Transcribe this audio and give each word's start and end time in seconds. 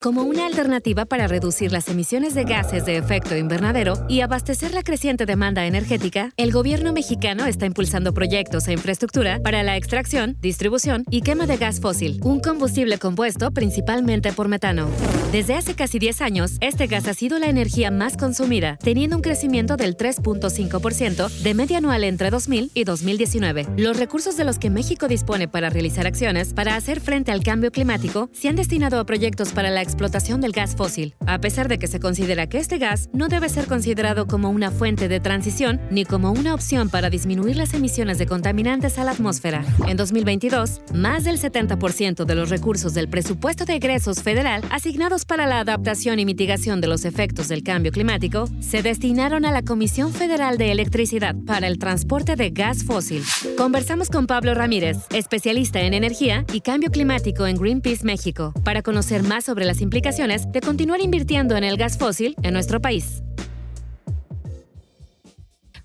Como 0.00 0.22
una 0.22 0.46
alternativa 0.46 1.06
para 1.06 1.26
reducir 1.26 1.72
las 1.72 1.88
emisiones 1.88 2.32
de 2.32 2.44
gases 2.44 2.86
de 2.86 2.98
efecto 2.98 3.36
invernadero 3.36 3.94
y 4.08 4.20
abastecer 4.20 4.72
la 4.72 4.84
creciente 4.84 5.26
demanda 5.26 5.66
energética, 5.66 6.30
el 6.36 6.52
gobierno 6.52 6.92
mexicano 6.92 7.46
está 7.46 7.66
impulsando 7.66 8.14
proyectos 8.14 8.68
e 8.68 8.72
infraestructura 8.72 9.40
para 9.42 9.64
la 9.64 9.76
extracción, 9.76 10.36
distribución 10.40 11.02
y 11.10 11.22
quema 11.22 11.48
de 11.48 11.56
gas 11.56 11.80
fósil, 11.80 12.20
un 12.22 12.38
combustible 12.38 12.98
compuesto 12.98 13.50
principalmente 13.50 14.32
por 14.32 14.46
metano. 14.46 14.88
Desde 15.32 15.54
hace 15.54 15.74
casi 15.74 15.98
10 15.98 16.22
años, 16.22 16.52
este 16.60 16.86
gas 16.86 17.08
ha 17.08 17.12
sido 17.12 17.40
la 17.40 17.48
energía 17.48 17.90
más 17.90 18.16
consumida, 18.16 18.76
teniendo 18.76 19.16
un 19.16 19.22
crecimiento 19.22 19.76
del 19.76 19.96
3.5% 19.96 21.28
de 21.42 21.54
media 21.54 21.78
anual 21.78 22.04
entre 22.04 22.30
2000 22.30 22.70
y 22.72 22.84
2019. 22.84 23.66
Los 23.76 23.98
recursos 23.98 24.36
de 24.36 24.44
los 24.44 24.60
que 24.60 24.70
México 24.70 25.08
dispone 25.08 25.48
para 25.48 25.70
realizar 25.70 26.06
acciones 26.06 26.54
para 26.54 26.76
hacer 26.76 27.00
frente 27.00 27.32
al 27.32 27.42
cambio 27.42 27.72
climático 27.72 28.30
se 28.32 28.48
han 28.48 28.54
destinado 28.54 29.00
a 29.00 29.04
proyectos 29.04 29.52
para 29.52 29.70
la 29.70 29.87
explotación 29.88 30.40
del 30.40 30.52
gas 30.52 30.76
fósil, 30.76 31.14
a 31.26 31.40
pesar 31.40 31.66
de 31.66 31.78
que 31.78 31.88
se 31.88 31.98
considera 31.98 32.46
que 32.46 32.58
este 32.58 32.78
gas 32.78 33.08
no 33.12 33.28
debe 33.28 33.48
ser 33.48 33.66
considerado 33.66 34.26
como 34.26 34.50
una 34.50 34.70
fuente 34.70 35.08
de 35.08 35.18
transición 35.18 35.80
ni 35.90 36.04
como 36.04 36.30
una 36.30 36.54
opción 36.54 36.90
para 36.90 37.10
disminuir 37.10 37.56
las 37.56 37.74
emisiones 37.74 38.18
de 38.18 38.26
contaminantes 38.26 38.98
a 38.98 39.04
la 39.04 39.12
atmósfera. 39.12 39.64
En 39.86 39.96
2022, 39.96 40.82
más 40.94 41.24
del 41.24 41.40
70% 41.40 42.24
de 42.24 42.34
los 42.34 42.50
recursos 42.50 42.94
del 42.94 43.08
presupuesto 43.08 43.64
de 43.64 43.74
egresos 43.74 44.22
federal 44.22 44.62
asignados 44.70 45.24
para 45.24 45.46
la 45.46 45.60
adaptación 45.60 46.18
y 46.18 46.24
mitigación 46.24 46.80
de 46.80 46.86
los 46.86 47.04
efectos 47.04 47.48
del 47.48 47.62
cambio 47.62 47.92
climático 47.92 48.48
se 48.60 48.82
destinaron 48.82 49.44
a 49.44 49.52
la 49.52 49.62
Comisión 49.62 50.12
Federal 50.12 50.58
de 50.58 50.70
Electricidad 50.70 51.34
para 51.46 51.66
el 51.66 51.78
transporte 51.78 52.36
de 52.36 52.50
gas 52.50 52.84
fósil. 52.84 53.24
Conversamos 53.56 54.10
con 54.10 54.26
Pablo 54.26 54.54
Ramírez, 54.54 54.98
especialista 55.10 55.80
en 55.80 55.94
energía 55.94 56.44
y 56.52 56.60
cambio 56.60 56.90
climático 56.90 57.46
en 57.46 57.56
Greenpeace 57.56 58.04
México, 58.04 58.52
para 58.64 58.82
conocer 58.82 59.22
más 59.22 59.44
sobre 59.44 59.64
las 59.64 59.77
implicaciones 59.80 60.50
de 60.50 60.60
continuar 60.60 61.00
invirtiendo 61.00 61.56
en 61.56 61.64
el 61.64 61.76
gas 61.76 61.98
fósil 61.98 62.34
en 62.42 62.54
nuestro 62.54 62.80
país. 62.80 63.22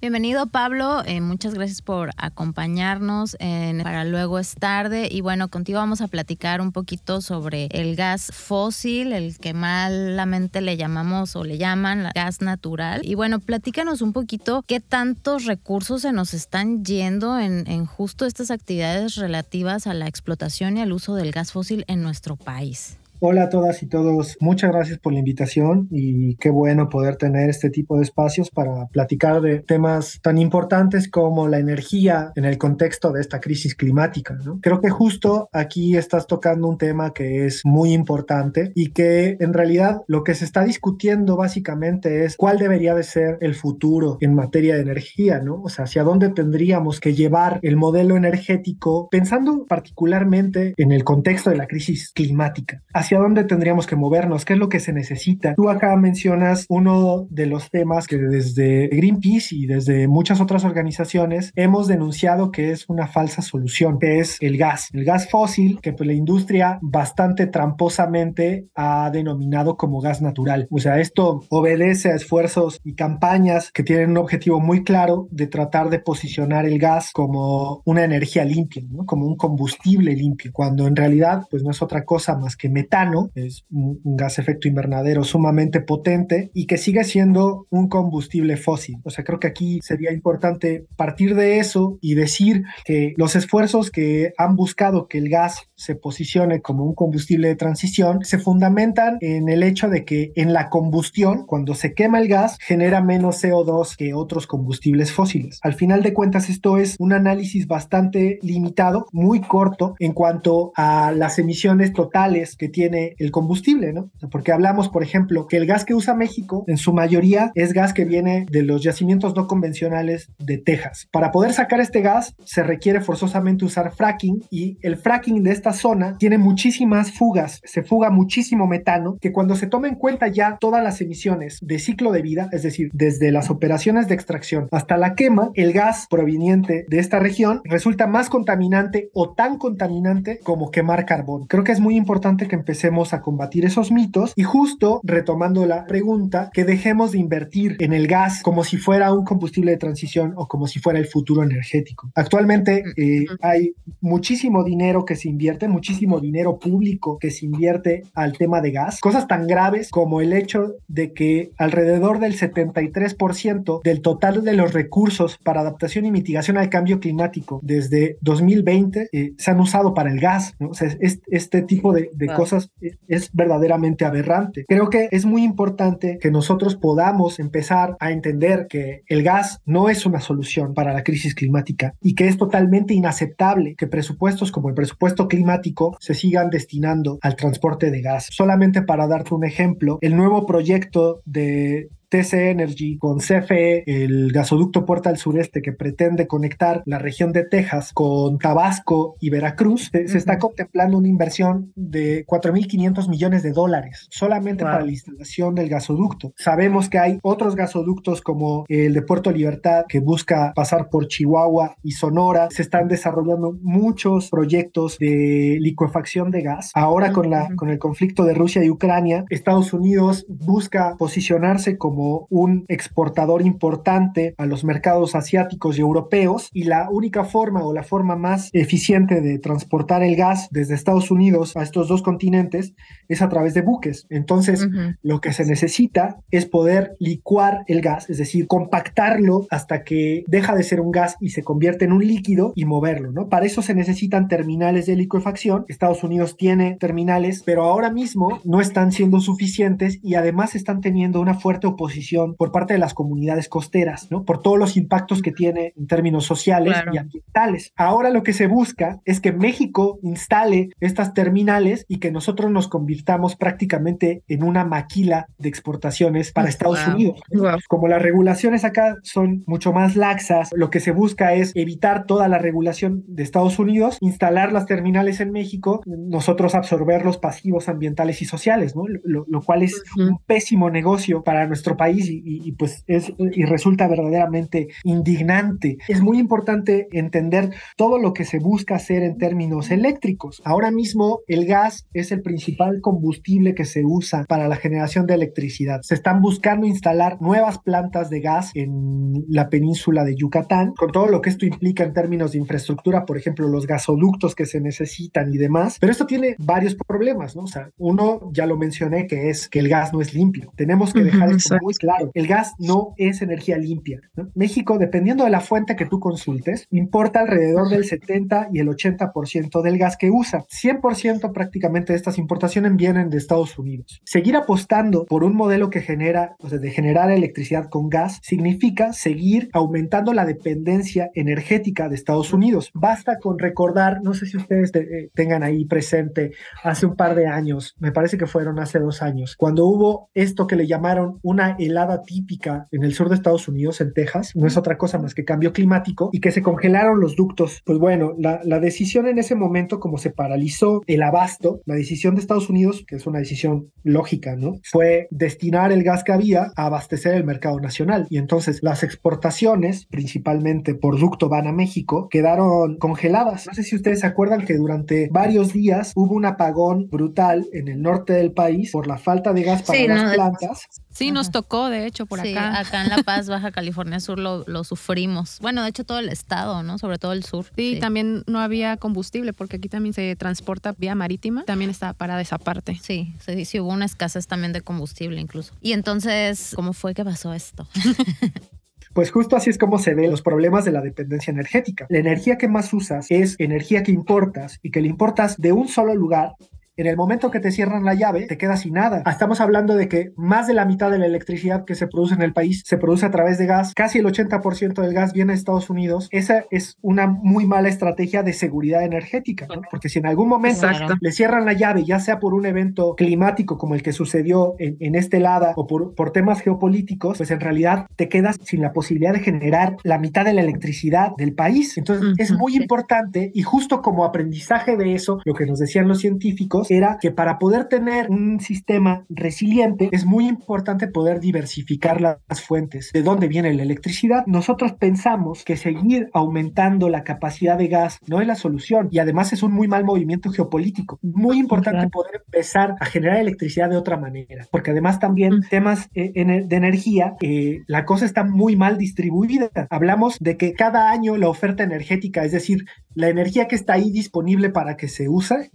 Bienvenido 0.04 0.48
Pablo, 0.48 1.02
eh, 1.06 1.22
muchas 1.22 1.54
gracias 1.54 1.82
por 1.82 2.10
acompañarnos 2.18 3.38
para 3.84 4.04
luego 4.04 4.38
es 4.38 4.54
tarde 4.54 5.08
y 5.10 5.22
bueno, 5.22 5.48
contigo 5.48 5.80
vamos 5.80 6.02
a 6.02 6.10
platicar 6.10 6.60
un 6.60 6.74
poquito 6.74 7.22
sobre 7.22 7.68
el 7.68 7.96
gas 7.96 8.30
fósil, 8.34 9.14
el 9.14 9.38
que 9.38 9.54
malamente 9.54 10.60
le 10.60 10.76
llamamos 10.76 11.38
o 11.38 11.46
le 11.46 11.58
llaman 11.58 12.10
gas 12.14 12.42
natural. 12.42 13.00
Y 13.06 13.16
bueno, 13.16 13.40
platícanos 13.40 14.02
un 14.02 14.12
poquito 14.12 14.66
qué 14.68 14.82
tantos 14.82 15.46
recursos 15.46 16.02
se 16.02 16.12
nos 16.12 16.34
están 16.34 16.84
yendo 16.84 17.40
en, 17.40 17.66
en 17.72 17.86
justo 17.86 18.26
estas 18.26 18.52
actividades 18.52 19.16
relativas 19.16 19.88
a 19.88 19.94
la 19.94 20.08
explotación 20.08 20.76
y 20.76 20.82
al 20.82 20.92
uso 20.92 21.16
del 21.16 21.32
gas 21.32 21.54
fósil 21.54 21.86
en 21.88 22.02
nuestro 22.02 22.36
país. 22.36 22.98
Hola 23.26 23.44
a 23.44 23.50
todas 23.50 23.82
y 23.82 23.88
todos, 23.88 24.36
muchas 24.42 24.74
gracias 24.74 25.00
por 25.00 25.14
la 25.14 25.20
invitación 25.20 25.88
y 25.92 26.36
qué 26.36 26.50
bueno 26.50 26.90
poder 26.90 27.16
tener 27.16 27.50
este 27.50 27.70
tipo 27.70 27.96
de 27.96 28.04
espacios 28.04 28.52
para 28.52 28.88
platicar 28.88 29.40
de 29.40 29.62
temas 29.62 30.20
tan 30.22 30.38
importantes 30.38 31.10
como 31.10 31.48
la 31.48 31.58
energía 31.58 32.34
en 32.36 32.44
el 32.44 32.58
contexto 32.58 33.14
de 33.14 33.22
esta 33.22 33.40
crisis 33.40 33.76
climática. 33.76 34.36
¿no? 34.44 34.60
Creo 34.60 34.82
que 34.82 34.90
justo 34.90 35.48
aquí 35.54 35.96
estás 35.96 36.28
tocando 36.28 36.68
un 36.68 36.78
tema 36.78 37.14
que 37.14 37.46
es 37.46 37.62
muy 37.64 37.94
importante 37.94 38.74
y 38.76 38.92
que 38.92 39.38
en 39.40 39.54
realidad 39.54 40.02
lo 40.08 40.26
que 40.26 40.36
se 40.36 40.44
está 40.44 40.66
discutiendo 40.66 41.38
básicamente 41.38 42.26
es 42.26 42.36
cuál 42.36 42.58
debería 42.58 42.94
de 42.94 43.04
ser 43.04 43.38
el 43.40 43.56
futuro 43.56 44.18
en 44.20 44.36
materia 44.36 44.76
de 44.76 44.82
energía, 44.82 45.40
¿no? 45.40 45.62
O 45.64 45.70
sea, 45.70 45.86
hacia 45.86 46.04
dónde 46.04 46.28
tendríamos 46.28 47.00
que 47.00 47.14
llevar 47.14 47.62
el 47.62 47.78
modelo 47.78 48.18
energético 48.18 49.08
pensando 49.10 49.64
particularmente 49.66 50.74
en 50.76 50.92
el 50.92 51.06
contexto 51.06 51.52
de 51.52 51.56
la 51.56 51.68
crisis 51.68 52.12
climática. 52.14 52.84
Hacia 52.94 53.13
hacia 53.14 53.20
dónde 53.20 53.44
tendríamos 53.44 53.86
que 53.86 53.96
movernos, 53.96 54.44
qué 54.44 54.54
es 54.54 54.60
lo 54.60 54.70
que 54.70 54.80
se 54.80 54.92
necesita. 54.92 55.54
Tú 55.54 55.70
acá 55.70 55.96
mencionas 55.98 56.66
uno 56.68 57.28
de 57.30 57.46
los 57.46 57.70
temas 57.70 58.08
que 58.08 58.18
desde 58.18 58.88
Greenpeace 58.88 59.56
y 59.56 59.68
desde 59.68 60.08
muchas 60.08 60.42
otras 60.42 60.64
organizaciones 60.64 61.52
hemos 61.56 61.88
denunciado 61.88 62.52
que 62.52 62.72
es 62.72 62.90
una 62.90 63.06
falsa 63.06 63.44
solución, 63.44 64.00
que 64.00 64.20
es 64.20 64.38
el 64.42 64.58
gas, 64.58 64.90
el 64.94 65.06
gas 65.06 65.30
fósil, 65.30 65.80
que 65.82 65.94
pues 65.94 66.08
la 66.08 66.14
industria 66.14 66.80
bastante 66.82 67.46
tramposamente 67.46 68.66
ha 68.74 69.12
denominado 69.12 69.78
como 69.78 70.02
gas 70.02 70.22
natural. 70.24 70.68
O 70.72 70.80
sea, 70.80 71.00
esto 71.00 71.42
obedece 71.50 72.12
a 72.12 72.16
esfuerzos 72.16 72.82
y 72.84 72.96
campañas 72.96 73.72
que 73.72 73.84
tienen 73.84 74.10
un 74.10 74.18
objetivo 74.18 74.60
muy 74.60 74.84
claro 74.84 75.28
de 75.30 75.46
tratar 75.46 75.92
de 75.92 76.00
posicionar 76.00 76.66
el 76.66 76.80
gas 76.80 77.12
como 77.14 77.84
una 77.86 78.04
energía 78.04 78.44
limpia, 78.44 78.82
¿no? 78.90 79.06
como 79.06 79.28
un 79.28 79.36
combustible 79.36 80.16
limpio, 80.16 80.52
cuando 80.52 80.88
en 80.88 80.96
realidad 80.96 81.44
pues 81.52 81.62
no 81.62 81.70
es 81.70 81.82
otra 81.84 82.06
cosa 82.06 82.36
más 82.38 82.56
que 82.56 82.70
metano 83.04 83.32
es 83.36 83.66
un, 83.72 84.00
gas 84.04 84.40
efecto 84.40 84.68
invernadero 84.68 85.24
sumamente 85.24 85.82
potente 85.82 86.52
y 86.54 86.68
que 86.68 86.78
sigue 86.78 87.04
siendo 87.04 87.68
un 87.70 87.88
combustible 87.88 88.58
fósil. 88.58 88.98
O 89.04 89.10
sea, 89.10 89.24
creo 89.24 89.40
que 89.40 89.48
aquí 89.48 89.80
sería 89.82 90.12
importante 90.12 90.86
partir 90.96 91.36
de 91.36 91.60
eso 91.60 91.98
y 92.02 92.16
decir 92.16 92.64
que 92.86 93.14
los 93.18 93.36
esfuerzos 93.36 93.92
que 93.92 94.34
han 94.38 94.56
buscado 94.56 95.08
que 95.08 95.18
el 95.18 95.30
gas 95.30 95.70
se 95.76 95.96
posicione 95.96 96.62
como 96.62 96.86
un 96.86 96.96
combustible 96.96 97.48
de 97.48 97.56
transición 97.56 98.20
se 98.24 98.40
fundamentan 98.40 99.18
en 99.22 99.50
el 99.50 99.64
hecho 99.64 99.90
de 99.90 100.06
que 100.06 100.32
en 100.36 100.54
la 100.54 100.70
combustión, 100.70 101.46
cuando 101.46 101.74
se 101.76 101.94
quema 101.94 102.20
el 102.20 102.28
gas, 102.28 102.58
genera 102.60 103.02
menos 103.02 103.44
CO2 103.44 103.96
que 103.98 104.14
otros 104.14 104.48
combustibles 104.48 105.12
fósiles. 105.12 105.60
Al 105.62 105.74
final 105.74 106.04
de 106.04 106.14
cuentas, 106.14 106.50
esto 106.50 106.78
es 106.78 106.96
un 107.00 107.14
análisis 107.14 107.68
bastante 107.68 108.40
limitado, 108.42 109.08
muy 109.12 109.42
corto 109.42 109.96
en 110.00 110.14
cuanto 110.14 110.72
a 110.76 111.12
las 111.12 111.40
emisiones 111.40 111.94
totales 111.94 112.56
que 112.56 112.70
tiene 112.70 112.83
el 112.92 113.32
combustible, 113.32 113.94
¿no? 113.94 114.12
Porque 114.32 114.52
hablamos, 114.52 114.90
por 114.90 115.04
ejemplo, 115.04 115.48
que 115.48 115.58
el 115.58 115.66
gas 115.66 115.86
que 115.86 115.96
usa 115.96 116.14
México 116.14 116.64
en 116.68 116.78
su 116.78 116.94
mayoría 116.94 117.52
es 117.56 117.74
gas 117.74 117.94
que 117.94 118.06
viene 118.06 118.46
de 118.50 118.64
los 118.64 118.84
yacimientos 118.84 119.36
no 119.36 119.48
convencionales 119.48 120.30
de 120.40 120.58
Texas. 120.58 121.08
Para 121.12 121.32
poder 121.32 121.54
sacar 121.54 121.80
este 121.80 122.02
gas 122.02 122.36
se 122.46 122.64
requiere 122.64 123.02
forzosamente 123.02 123.66
usar 123.66 123.94
fracking 123.94 124.44
y 124.50 124.78
el 124.82 124.98
fracking 124.98 125.44
de 125.44 125.52
esta 125.52 125.74
zona 125.74 126.18
tiene 126.18 126.38
muchísimas 126.38 127.12
fugas, 127.12 127.62
se 127.64 127.84
fuga 127.84 128.10
muchísimo 128.10 128.68
metano 128.68 129.18
que 129.22 129.32
cuando 129.32 129.56
se 129.56 129.68
toma 129.68 129.88
en 129.88 129.96
cuenta 129.96 130.28
ya 130.28 130.58
todas 130.60 130.84
las 130.84 131.02
emisiones 131.02 131.60
de 131.62 131.80
ciclo 131.80 132.12
de 132.12 132.22
vida, 132.22 132.50
es 132.52 132.64
decir, 132.64 132.90
desde 132.94 133.32
las 133.32 133.50
operaciones 133.50 134.08
de 134.08 134.16
extracción 134.16 134.68
hasta 134.72 134.98
la 134.98 135.16
quema, 135.16 135.52
el 135.56 135.74
gas 135.74 136.08
proveniente 136.10 136.86
de 136.88 137.00
esta 137.00 137.20
región 137.20 137.62
resulta 137.64 138.08
más 138.08 138.30
contaminante 138.30 139.10
o 139.14 139.34
tan 139.34 139.58
contaminante 139.58 140.40
como 140.44 140.72
quemar 140.72 141.06
carbón. 141.06 141.46
Creo 141.48 141.64
que 141.64 141.72
es 141.72 141.80
muy 141.80 141.96
importante 141.96 142.48
que 142.48 142.56
empecemos 142.56 142.73
a 143.14 143.22
combatir 143.22 143.66
esos 143.66 143.92
mitos 143.92 144.34
y 144.36 144.44
justo 144.44 145.02
retomando 145.04 145.66
la 145.66 145.86
pregunta, 145.86 146.50
que 146.54 146.64
dejemos 146.64 147.12
de 147.12 147.20
invertir 147.20 147.78
en 147.80 147.94
el 147.94 148.08
gas 148.08 148.42
como 148.44 148.64
si 148.64 148.78
fuera 148.78 149.14
un 149.14 149.26
combustible 149.26 149.72
de 149.72 149.78
transición 149.78 150.34
o 150.36 150.48
como 150.48 150.68
si 150.68 150.80
fuera 150.80 151.00
el 151.00 151.08
futuro 151.08 151.44
energético. 151.44 152.12
Actualmente 152.16 152.84
eh, 152.98 153.26
hay 153.42 153.74
muchísimo 154.02 154.64
dinero 154.64 155.06
que 155.06 155.16
se 155.16 155.30
invierte, 155.30 155.68
muchísimo 155.68 156.20
dinero 156.20 156.60
público 156.60 157.18
que 157.20 157.32
se 157.32 157.46
invierte 157.46 158.04
al 158.14 158.38
tema 158.38 158.62
de 158.62 158.72
gas, 158.72 159.00
cosas 159.00 159.28
tan 159.28 159.48
graves 159.48 159.90
como 159.90 160.22
el 160.22 160.34
hecho 160.34 160.76
de 160.88 161.14
que 161.14 161.52
alrededor 161.58 162.20
del 162.20 162.38
73% 162.38 163.82
del 163.84 164.02
total 164.02 164.44
de 164.44 164.54
los 164.54 164.74
recursos 164.74 165.38
para 165.44 165.62
adaptación 165.62 166.06
y 166.06 166.12
mitigación 166.12 166.58
al 166.58 166.70
cambio 166.70 167.00
climático 167.00 167.60
desde 167.64 168.18
2020 168.22 169.10
eh, 169.12 169.34
se 169.38 169.52
han 169.52 169.60
usado 169.60 169.94
para 169.94 170.12
el 170.12 170.20
gas. 170.20 170.56
¿no? 170.60 170.70
O 170.70 170.74
sea, 170.74 170.96
este 171.00 171.62
tipo 171.62 171.94
de, 171.94 172.10
de 172.14 172.28
cosas 172.28 172.63
es 173.08 173.32
verdaderamente 173.34 174.06
aberrante. 174.06 174.66
Creo 174.68 174.90
que 174.90 175.08
es 175.12 175.26
muy 175.26 175.44
importante 175.44 176.18
que 176.20 176.32
nosotros 176.32 176.76
podamos 176.76 177.40
empezar 177.40 177.96
a 178.00 178.12
entender 178.12 178.68
que 178.70 179.04
el 179.08 179.24
gas 179.24 179.62
no 179.66 179.90
es 179.90 180.06
una 180.06 180.20
solución 180.20 180.74
para 180.74 180.94
la 180.94 181.04
crisis 181.04 181.36
climática 181.36 181.94
y 182.02 182.16
que 182.16 182.28
es 182.28 182.38
totalmente 182.38 182.94
inaceptable 182.94 183.76
que 183.76 183.88
presupuestos 183.88 184.52
como 184.52 184.70
el 184.70 184.76
presupuesto 184.76 185.28
climático 185.28 185.98
se 186.00 186.14
sigan 186.14 186.50
destinando 186.50 187.20
al 187.22 187.36
transporte 187.36 187.92
de 187.92 188.02
gas. 188.02 188.28
Solamente 188.32 188.82
para 188.82 189.08
darte 189.08 189.34
un 189.34 189.46
ejemplo, 189.46 189.98
el 190.02 190.16
nuevo 190.16 190.46
proyecto 190.46 191.22
de 191.26 191.90
TC 192.14 192.52
Energy 192.52 193.00
con 193.00 193.18
CFE, 193.18 193.84
el 193.88 194.32
gasoducto 194.32 194.86
Puerta 194.86 195.10
al 195.10 195.18
Sureste 195.18 195.64
que 195.64 195.74
pretende 195.74 196.28
conectar 196.28 196.84
la 196.86 197.00
región 197.00 197.32
de 197.32 197.44
Texas 197.44 197.92
con 197.92 198.38
Tabasco 198.38 199.16
y 199.20 199.32
Veracruz, 199.32 199.90
se, 199.92 200.04
está 200.04 200.38
contemplando 200.38 201.00
una 201.00 201.08
inversión 201.08 201.72
de 201.76 202.24
4.500 202.28 203.10
millones 203.10 203.42
de 203.42 203.52
dólares 203.52 204.06
solamente 204.12 204.64
para 204.64 204.86
la 204.86 204.92
instalación 204.92 205.56
del 205.56 205.70
gasoducto. 205.70 206.34
Sabemos 206.38 206.88
que 206.88 207.00
hay 207.00 207.18
otros 207.24 207.56
gasoductos 207.56 208.22
como 208.22 208.66
el 208.68 208.94
de 208.94 209.02
Puerto 209.02 209.32
Libertad 209.32 209.86
que 209.90 210.00
busca 210.00 210.54
pasar 210.56 210.90
por 210.90 211.08
Chihuahua 211.08 211.78
y 211.82 211.94
Sonora. 211.94 212.50
Se 212.52 212.62
están 212.62 212.90
desarrollando 212.90 213.58
muchos 213.64 214.30
proyectos 214.30 215.00
de 215.00 215.58
licuefacción 215.60 216.30
de 216.30 216.44
gas. 216.44 216.70
Ahora 216.76 217.12
con, 217.12 217.32
la, 217.32 217.50
con 217.56 217.70
el 217.70 217.80
conflicto 217.80 218.24
de 218.24 218.36
Rusia 218.36 218.64
y 218.64 218.70
Ucrania, 218.70 219.26
Estados 219.32 219.74
Unidos 219.74 220.28
busca 220.30 220.96
posicionarse 221.00 221.80
como 221.80 222.03
como 222.04 222.28
un 222.30 222.66
exportador 222.68 223.42
importante 223.44 224.36
a 224.38 224.46
los 224.46 224.66
mercados 224.66 225.16
asiáticos 225.16 225.78
y 225.78 225.82
europeos 225.82 226.50
y 226.52 226.66
la 226.66 226.90
única 226.90 227.24
forma 227.24 227.64
o 227.64 227.72
la 227.72 227.84
forma 227.84 228.18
más 228.18 228.50
eficiente 228.52 229.22
de 229.22 229.40
transportar 229.40 230.04
el 230.04 230.18
gas 230.18 230.50
desde 230.52 230.76
Estados 230.76 231.12
Unidos 231.12 231.56
a 231.56 231.64
estos 231.64 231.88
dos 231.88 232.02
continentes 232.02 232.74
es 233.08 233.22
a 233.22 233.30
través 233.30 233.54
de 233.54 233.62
buques. 233.62 234.06
Entonces, 234.10 234.68
lo 235.02 235.22
que 235.22 235.32
se 235.32 235.46
necesita 235.46 236.20
es 236.30 236.46
poder 236.46 236.96
licuar 237.00 237.64
el 237.68 237.80
gas, 237.82 238.10
es 238.10 238.18
decir, 238.18 238.48
compactarlo 238.48 239.48
hasta 239.50 239.84
que 239.84 240.26
deja 240.28 240.56
de 240.56 240.64
ser 240.64 240.82
un 240.82 240.92
gas 240.92 241.16
y 241.22 241.30
se 241.30 241.44
convierte 241.44 241.86
en 241.86 241.94
un 241.94 242.06
líquido 242.06 242.52
y 242.56 242.66
moverlo, 242.66 243.14
¿no? 243.14 243.30
Para 243.30 243.46
eso 243.46 243.62
se 243.62 243.76
necesitan 243.76 244.28
terminales 244.28 244.88
de 244.88 244.98
licuefacción. 244.98 245.64
Estados 245.70 246.04
Unidos 246.04 246.36
tiene 246.36 246.76
terminales, 246.78 247.44
pero 247.46 247.64
ahora 247.64 247.90
mismo 247.90 248.42
no 248.44 248.60
están 248.60 248.92
siendo 248.92 249.22
suficientes 249.22 250.00
y 250.04 250.16
además 250.16 250.56
están 250.56 250.82
teniendo 250.82 251.22
una 251.22 251.36
fuerte 251.36 251.68
oposición 251.68 251.93
por 252.38 252.52
parte 252.52 252.74
de 252.74 252.80
las 252.80 252.94
comunidades 252.94 253.50
costeras, 253.50 254.12
¿no? 254.12 254.24
Por 254.24 254.42
todos 254.42 254.58
los 254.58 254.78
impactos 254.78 255.22
que 255.22 255.32
tiene 255.32 255.74
en 255.78 255.88
términos 255.88 256.26
sociales 256.26 256.76
y 256.92 256.98
ambientales. 256.98 257.72
Ahora 257.76 258.10
lo 258.10 258.24
que 258.24 258.34
se 258.34 258.48
busca 258.48 259.00
es 259.06 259.20
que 259.20 259.32
México 259.32 260.00
instale 260.02 260.70
estas 260.80 261.14
terminales 261.14 261.86
y 261.88 261.98
que 261.98 262.12
nosotros 262.12 262.52
nos 262.52 262.68
convirtamos 262.68 263.36
prácticamente 263.36 264.24
en 264.28 264.44
una 264.44 264.66
maquila 264.66 265.28
de 265.38 265.50
exportaciones 265.50 266.32
para 266.32 266.50
Estados 266.50 266.86
Unidos. 266.88 267.22
Como 267.68 267.88
las 267.88 268.02
regulaciones 268.02 268.64
acá 268.64 268.96
son 269.04 269.44
mucho 269.48 269.74
más 269.74 269.96
laxas, 269.96 270.50
lo 270.54 270.70
que 270.70 270.80
se 270.80 270.92
busca 270.92 271.34
es 271.34 271.52
evitar 271.56 272.06
toda 272.06 272.28
la 272.28 272.38
regulación 272.38 273.04
de 273.08 273.24
Estados 273.24 273.60
Unidos, 273.60 273.98
instalar 274.02 274.52
las 274.52 274.66
terminales 274.66 275.20
en 275.20 275.32
México, 275.32 275.82
nosotros 275.86 276.56
absorber 276.56 277.06
los 277.06 277.18
pasivos 277.18 277.70
ambientales 277.70 278.22
y 278.22 278.26
sociales, 278.26 278.76
¿no? 278.76 278.84
Lo, 279.04 279.42
cual 279.42 279.64
es 279.64 279.84
un 279.98 280.20
pésimo 280.26 280.70
negocio 280.70 281.24
para 281.24 281.48
nuestro 281.48 281.73
país 281.78 282.08
y, 282.10 282.52
pues 282.54 282.84
es 282.88 283.14
y 283.18 283.46
resulta 283.46 283.88
verdaderamente 283.88 284.68
indignante. 284.84 285.78
Es 285.88 286.02
muy 286.02 286.20
importante 286.20 286.88
entender 286.92 287.52
todo 287.78 287.98
lo 288.00 288.14
que 288.14 288.26
se 288.26 288.40
busca 288.40 288.76
hacer 288.76 289.04
en 289.04 289.18
términos 289.18 289.72
eléctricos. 289.72 290.42
Ahora 290.46 290.72
mismo 290.72 291.20
el 291.28 291.46
gas 291.46 291.88
es 291.94 292.12
el 292.12 292.22
principal 292.22 292.82
combustible 292.82 293.56
que 293.56 293.66
se 293.66 293.84
usa 293.86 294.26
para 294.28 294.48
la 294.48 294.56
generación 294.56 295.06
de 295.06 295.16
electricidad. 295.16 295.82
Se 295.84 295.96
están 295.96 296.22
buscando 296.22 296.66
instalar 296.66 297.22
nuevas 297.22 297.60
plantas 297.60 298.10
de 298.10 298.20
gas 298.20 298.52
en 298.56 299.26
la 299.28 299.50
península 299.50 300.04
de 300.04 300.16
Yucatán, 300.16 300.74
con 300.78 300.92
todo 300.92 301.08
lo 301.08 301.22
que 301.22 301.30
esto 301.30 301.46
implica 301.46 301.84
en 301.84 301.94
términos 301.94 302.34
de 302.34 302.40
infraestructura, 302.40 303.06
por 303.06 303.18
ejemplo, 303.18 303.48
los 303.48 303.68
gasoductos 303.68 304.36
que 304.36 304.46
se 304.46 304.62
necesitan 304.62 305.34
y 305.34 305.38
demás. 305.38 305.78
Pero 305.80 305.92
esto 305.92 306.06
tiene 306.06 306.36
varios 306.40 306.76
problemas, 306.76 307.36
¿no? 307.36 307.44
O 307.44 307.48
sea, 307.48 307.70
uno 307.78 308.30
ya 308.34 308.46
lo 308.46 308.58
mencioné, 308.58 309.08
que 309.08 309.30
es 309.30 309.50
que 309.50 309.60
el 309.60 309.70
gas 309.70 309.94
no 309.94 310.02
es 310.02 310.14
limpio. 310.14 310.52
Tenemos 310.56 310.94
que 310.94 311.04
dejar 311.04 311.32
esto 311.32 311.56
muy 311.64 311.74
claro. 311.74 312.12
El 312.14 312.28
gas 312.28 312.54
no 312.60 312.94
es 312.98 313.22
energía 313.22 313.58
limpia. 313.58 314.02
México, 314.36 314.78
dependiendo 314.78 315.24
de 315.24 315.30
la 315.30 315.42
fuente 315.42 315.76
que 315.76 315.86
tú 315.86 316.00
consultes, 316.00 316.68
importa 316.72 317.22
alrededor 317.22 317.70
del 317.70 317.86
70 317.86 318.50
y 318.52 318.60
el 318.60 318.68
80% 318.68 319.62
del 319.62 319.78
gas 319.78 319.98
que 319.98 320.12
usa. 320.12 320.46
100% 320.50 321.32
prácticamente 321.34 321.94
de 321.94 321.98
estas 321.98 322.18
importaciones 322.18 322.76
vienen 322.76 323.10
de 323.10 323.18
Estados 323.18 323.58
Unidos. 323.58 324.02
Seguir 324.06 324.36
apostando 324.36 325.06
por 325.06 325.24
un 325.24 325.36
modelo 325.36 325.70
que 325.70 325.82
genera, 325.82 326.36
o 326.40 326.50
sea, 326.50 326.60
de 326.60 326.72
generar 326.72 327.12
electricidad 327.12 327.70
con 327.70 327.90
gas, 327.90 328.20
significa 328.22 328.94
seguir 328.94 329.50
aumentando 329.54 330.14
la 330.14 330.26
dependencia 330.26 331.10
energética 331.14 331.90
de 331.90 331.96
Estados 331.96 332.34
Unidos. 332.34 332.72
Basta 332.74 333.20
con 333.20 333.40
recordar, 333.40 334.02
no 334.04 334.14
sé 334.14 334.26
si 334.26 334.38
ustedes 334.38 334.72
eh, 334.76 335.10
tengan 335.14 335.44
ahí 335.44 335.66
presente, 335.66 336.32
hace 336.64 336.86
un 336.86 336.96
par 336.96 337.16
de 337.16 337.28
años, 337.28 337.76
me 337.80 337.92
parece 337.92 338.18
que 338.18 338.28
fueron 338.28 338.60
hace 338.60 338.80
dos 338.80 339.02
años, 339.02 339.36
cuando 339.38 339.66
hubo 339.66 340.10
esto 340.14 340.48
que 340.48 340.56
le 340.56 340.68
llamaron 340.68 341.20
una 341.22 341.53
helada 341.60 342.04
típica 342.04 342.68
en 342.72 342.84
el 342.84 342.94
sur 342.94 343.10
de 343.10 343.16
Estados 343.16 343.48
Unidos, 343.48 343.82
en 343.82 343.94
Texas, 343.94 344.32
no 344.36 344.48
es 344.48 344.58
otra 344.58 344.78
cosa 344.78 344.98
más 344.98 345.14
que 345.14 345.26
cambio 345.26 345.54
climático, 345.54 346.10
y 346.12 346.20
que 346.20 346.32
se 346.32 346.42
congelaron 346.42 347.00
los 347.00 347.16
ductos. 347.16 347.62
Pues 347.66 347.80
bueno, 347.80 348.14
la, 348.18 348.42
la 348.44 348.60
decisión 348.60 349.08
en 349.08 349.20
ese 349.20 349.36
momento, 349.36 349.80
como 349.80 349.98
se 349.98 350.12
paralizó 350.12 350.82
el 350.88 351.04
abasto, 351.04 351.62
la 351.66 351.76
decisión 351.76 352.16
de 352.16 352.22
Estados 352.22 352.50
Unidos, 352.50 352.84
que 352.88 352.96
es 352.96 353.08
una 353.08 353.20
decisión 353.20 353.72
lógica, 353.84 354.36
¿no? 354.36 354.54
Fue 354.64 355.08
destinar 355.12 355.72
el 355.72 355.84
gas 355.84 356.04
que 356.04 356.12
había 356.12 356.52
a 356.56 356.66
abastecer 356.66 357.14
el 357.16 357.24
mercado 357.24 357.60
nacional. 357.60 358.08
Y 358.10 358.18
entonces 358.18 358.60
las 358.62 358.84
exportaciones, 358.84 359.86
principalmente 359.88 360.76
por 360.76 361.00
ducto 361.00 361.30
van 361.30 361.48
a 361.48 361.52
México, 361.52 362.08
quedaron 362.10 362.78
congeladas. 362.78 363.48
No 363.48 363.54
sé 363.54 363.64
si 363.64 363.76
ustedes 363.76 364.02
se 364.02 364.08
acuerdan 364.08 364.46
que 364.46 364.56
durante 364.56 365.10
varios 365.12 365.54
días 365.54 365.92
hubo 365.96 366.16
un 366.16 366.26
apagón 366.26 366.88
brutal 366.90 367.48
en 367.54 367.68
el 367.68 367.82
norte 367.82 368.14
del 368.14 368.32
país 368.32 368.72
por 368.72 368.88
la 368.88 368.98
falta 368.98 369.34
de 369.34 369.44
gas 369.44 369.64
para 369.64 369.88
las 369.88 370.14
plantas. 370.16 370.68
Sí, 370.94 371.12
nos 371.12 371.32
tocó, 371.32 371.70
de 371.70 371.86
hecho, 371.86 372.06
por 372.06 372.22
sí, 372.22 372.32
acá. 372.32 372.60
Acá 372.60 372.84
en 372.84 372.90
La 372.90 372.98
Paz, 373.04 373.28
Baja 373.28 373.52
California 373.52 374.00
Sur, 374.00 374.20
lo, 374.20 374.44
lo, 374.48 374.64
sufrimos. 374.64 375.40
Bueno, 375.42 375.64
de 375.64 375.70
hecho, 375.70 375.84
todo 375.84 376.00
el 376.00 376.10
estado, 376.10 376.64
¿no? 376.64 376.78
Sobre 376.78 377.00
todo 377.00 377.14
el 377.14 377.24
sur. 377.24 377.46
Sí, 377.56 377.78
también 377.82 378.24
no 378.28 378.40
había 378.40 378.78
combustible, 378.78 379.34
porque 379.34 379.58
aquí 379.58 379.70
también 379.70 379.94
se 379.94 380.16
transporta 380.16 380.74
vía 380.78 380.96
marítima. 380.96 381.44
También 381.46 381.72
está 381.72 381.94
parada 381.94 382.22
esa 382.22 382.38
parte. 382.38 382.80
Sí, 382.82 383.14
sí, 383.26 383.46
sí, 383.46 383.60
hubo 383.60 383.72
una 383.72 383.86
escasez 383.86 384.28
también 384.28 384.54
de 384.54 384.62
combustible 384.62 385.20
incluso. 385.20 385.54
Y 385.62 385.74
entonces, 385.74 386.54
¿cómo 386.56 386.74
fue 386.74 386.94
que 386.94 387.04
pasó 387.04 387.34
esto? 387.34 387.68
Pues 388.94 389.10
justo 389.10 389.36
así 389.36 389.50
es 389.50 389.58
como 389.58 389.80
se 389.80 389.96
ven 389.96 390.12
los 390.12 390.22
problemas 390.22 390.66
de 390.66 390.72
la 390.72 390.82
dependencia 390.82 391.32
energética. 391.32 391.88
La 391.90 391.98
energía 391.98 392.38
que 392.38 392.48
más 392.48 392.72
usas 392.74 393.08
es 393.10 393.36
energía 393.40 393.82
que 393.82 393.92
importas 393.92 394.60
y 394.62 394.70
que 394.70 394.82
le 394.82 394.88
importas 394.88 395.38
de 395.38 395.52
un 395.52 395.68
solo 395.68 395.96
lugar 395.96 396.34
en 396.76 396.88
el 396.88 396.98
momento 396.98 397.30
que 397.30 397.40
te 397.40 397.52
cierran 397.52 397.86
la 397.86 397.94
llave, 397.94 398.26
te 398.26 398.38
quedas 398.38 398.62
sin 398.62 398.74
nada. 398.74 399.04
Estamos 399.06 399.42
hablando 399.42 399.76
de 399.76 399.88
que 399.88 400.12
más 400.16 400.48
de 400.48 400.54
la 400.54 400.66
mitad 400.66 400.90
de 400.90 400.98
la 400.98 401.06
electricidad 401.06 401.66
que 401.66 401.76
se 401.76 401.88
produce 401.88 402.16
en 402.16 402.22
el 402.22 402.34
país 402.34 402.64
se 402.66 402.78
produce 402.78 403.06
a 403.06 403.12
través 403.12 403.38
de 403.38 403.46
gas. 403.46 403.74
Casi 403.76 404.00
el 404.00 404.06
80% 404.06 404.82
del 404.82 404.94
gas 404.94 405.14
viene 405.14 405.34
de 405.34 405.38
Estados 405.38 405.70
Unidos. 405.70 406.08
Esa 406.12 406.46
es 406.52 406.78
una 406.82 407.08
muy 407.08 407.46
mala 407.46 407.70
estrategia 407.70 408.24
de 408.24 408.34
seguridad 408.34 408.84
energética, 408.84 409.48
porque 409.70 409.90
si 409.90 410.00
en 410.00 410.08
algún 410.08 410.30
momento 410.30 410.68
le 411.00 411.12
cierran 411.12 411.46
la 411.46 411.54
llave, 411.54 411.86
ya 411.86 412.00
sea 412.00 412.20
por 412.20 412.34
un 412.34 412.46
evento 412.46 412.96
climático 412.96 413.58
como 413.58 413.76
el 413.76 413.84
que 413.84 413.94
sucedió 413.94 414.56
en, 414.58 414.96
este 414.96 415.20
lado 415.20 415.34
o 415.56 415.66
por, 415.68 415.96
por 415.96 416.12
temas 416.12 416.42
geopolíticos, 416.42 417.18
pues 417.18 417.32
en 417.32 417.40
realidad 417.40 417.88
te 417.96 418.10
quedas 418.10 418.38
sin 418.44 418.62
la 418.62 418.74
posibilidad 418.74 419.14
de 419.14 419.20
generar 419.20 419.78
la 419.84 419.98
mitad 419.98 420.26
de 420.26 420.34
la 420.34 420.42
electricidad 420.42 421.12
del 421.18 421.34
país. 421.34 421.78
Entonces 421.78 422.14
es 422.18 422.32
muy 422.32 422.56
importante 422.56 423.32
y 423.34 423.42
justo 423.42 423.82
como 423.82 424.06
aprendizaje 424.06 424.78
de 424.78 424.94
eso, 424.94 425.20
lo 425.26 425.34
que 425.34 425.46
nos 425.46 425.60
decían 425.60 425.88
los 425.88 426.00
científicos, 426.00 426.63
era 426.70 426.98
que 427.02 427.12
para 427.12 427.40
poder 427.40 427.66
tener 427.66 428.10
un 428.10 428.40
sistema 428.40 429.06
resiliente 429.10 429.90
es 429.92 430.06
muy 430.06 430.28
importante 430.28 430.88
poder 430.88 431.20
diversificar 431.20 432.02
las 432.02 432.42
fuentes. 432.42 432.92
¿De 432.94 433.04
dónde 433.04 433.28
viene 433.28 433.54
la 433.54 433.64
electricidad? 433.64 434.26
Nosotros 434.26 434.74
pensamos 434.74 435.44
que 435.44 435.58
seguir 435.58 436.10
aumentando 436.14 436.90
la 436.90 437.04
capacidad 437.04 437.58
de 437.58 437.68
gas 437.68 438.00
no 438.08 438.22
es 438.22 438.28
la 438.28 438.36
solución 438.36 438.88
y 438.92 439.00
además 439.00 439.34
es 439.34 439.44
un 439.44 439.54
muy 439.54 439.68
mal 439.68 439.84
movimiento 439.84 440.32
geopolítico. 440.32 441.00
Muy 441.02 441.40
importante 441.40 441.88
poder 441.90 442.22
empezar 442.26 442.76
a 442.80 442.86
generar 442.86 443.18
electricidad 443.18 443.70
de 443.70 443.78
otra 443.78 443.98
manera, 443.98 444.48
porque 444.52 444.72
además 444.72 445.00
también 445.00 445.42
temas 445.50 445.90
eh, 445.94 446.12
de 446.14 446.56
energía, 446.56 447.16
eh, 447.22 447.62
la 447.68 447.86
cosa 447.86 448.06
está 448.06 448.24
muy 448.24 448.56
mal 448.56 448.78
distribuida. 448.78 449.50
Hablamos 449.70 450.18
de 450.20 450.38
que 450.38 450.54
cada 450.54 450.92
año 450.92 451.18
la 451.18 451.30
oferta 451.30 451.64
energética, 451.64 452.24
es 452.24 452.32
decir, 452.32 452.66
la 452.96 453.10
energía 453.10 453.48
que 453.48 453.56
está 453.56 453.74
ahí 453.74 453.92
disponible 453.92 454.50
para 454.50 454.78
que 454.78 454.88
se 454.88 455.10
use, 455.10 455.52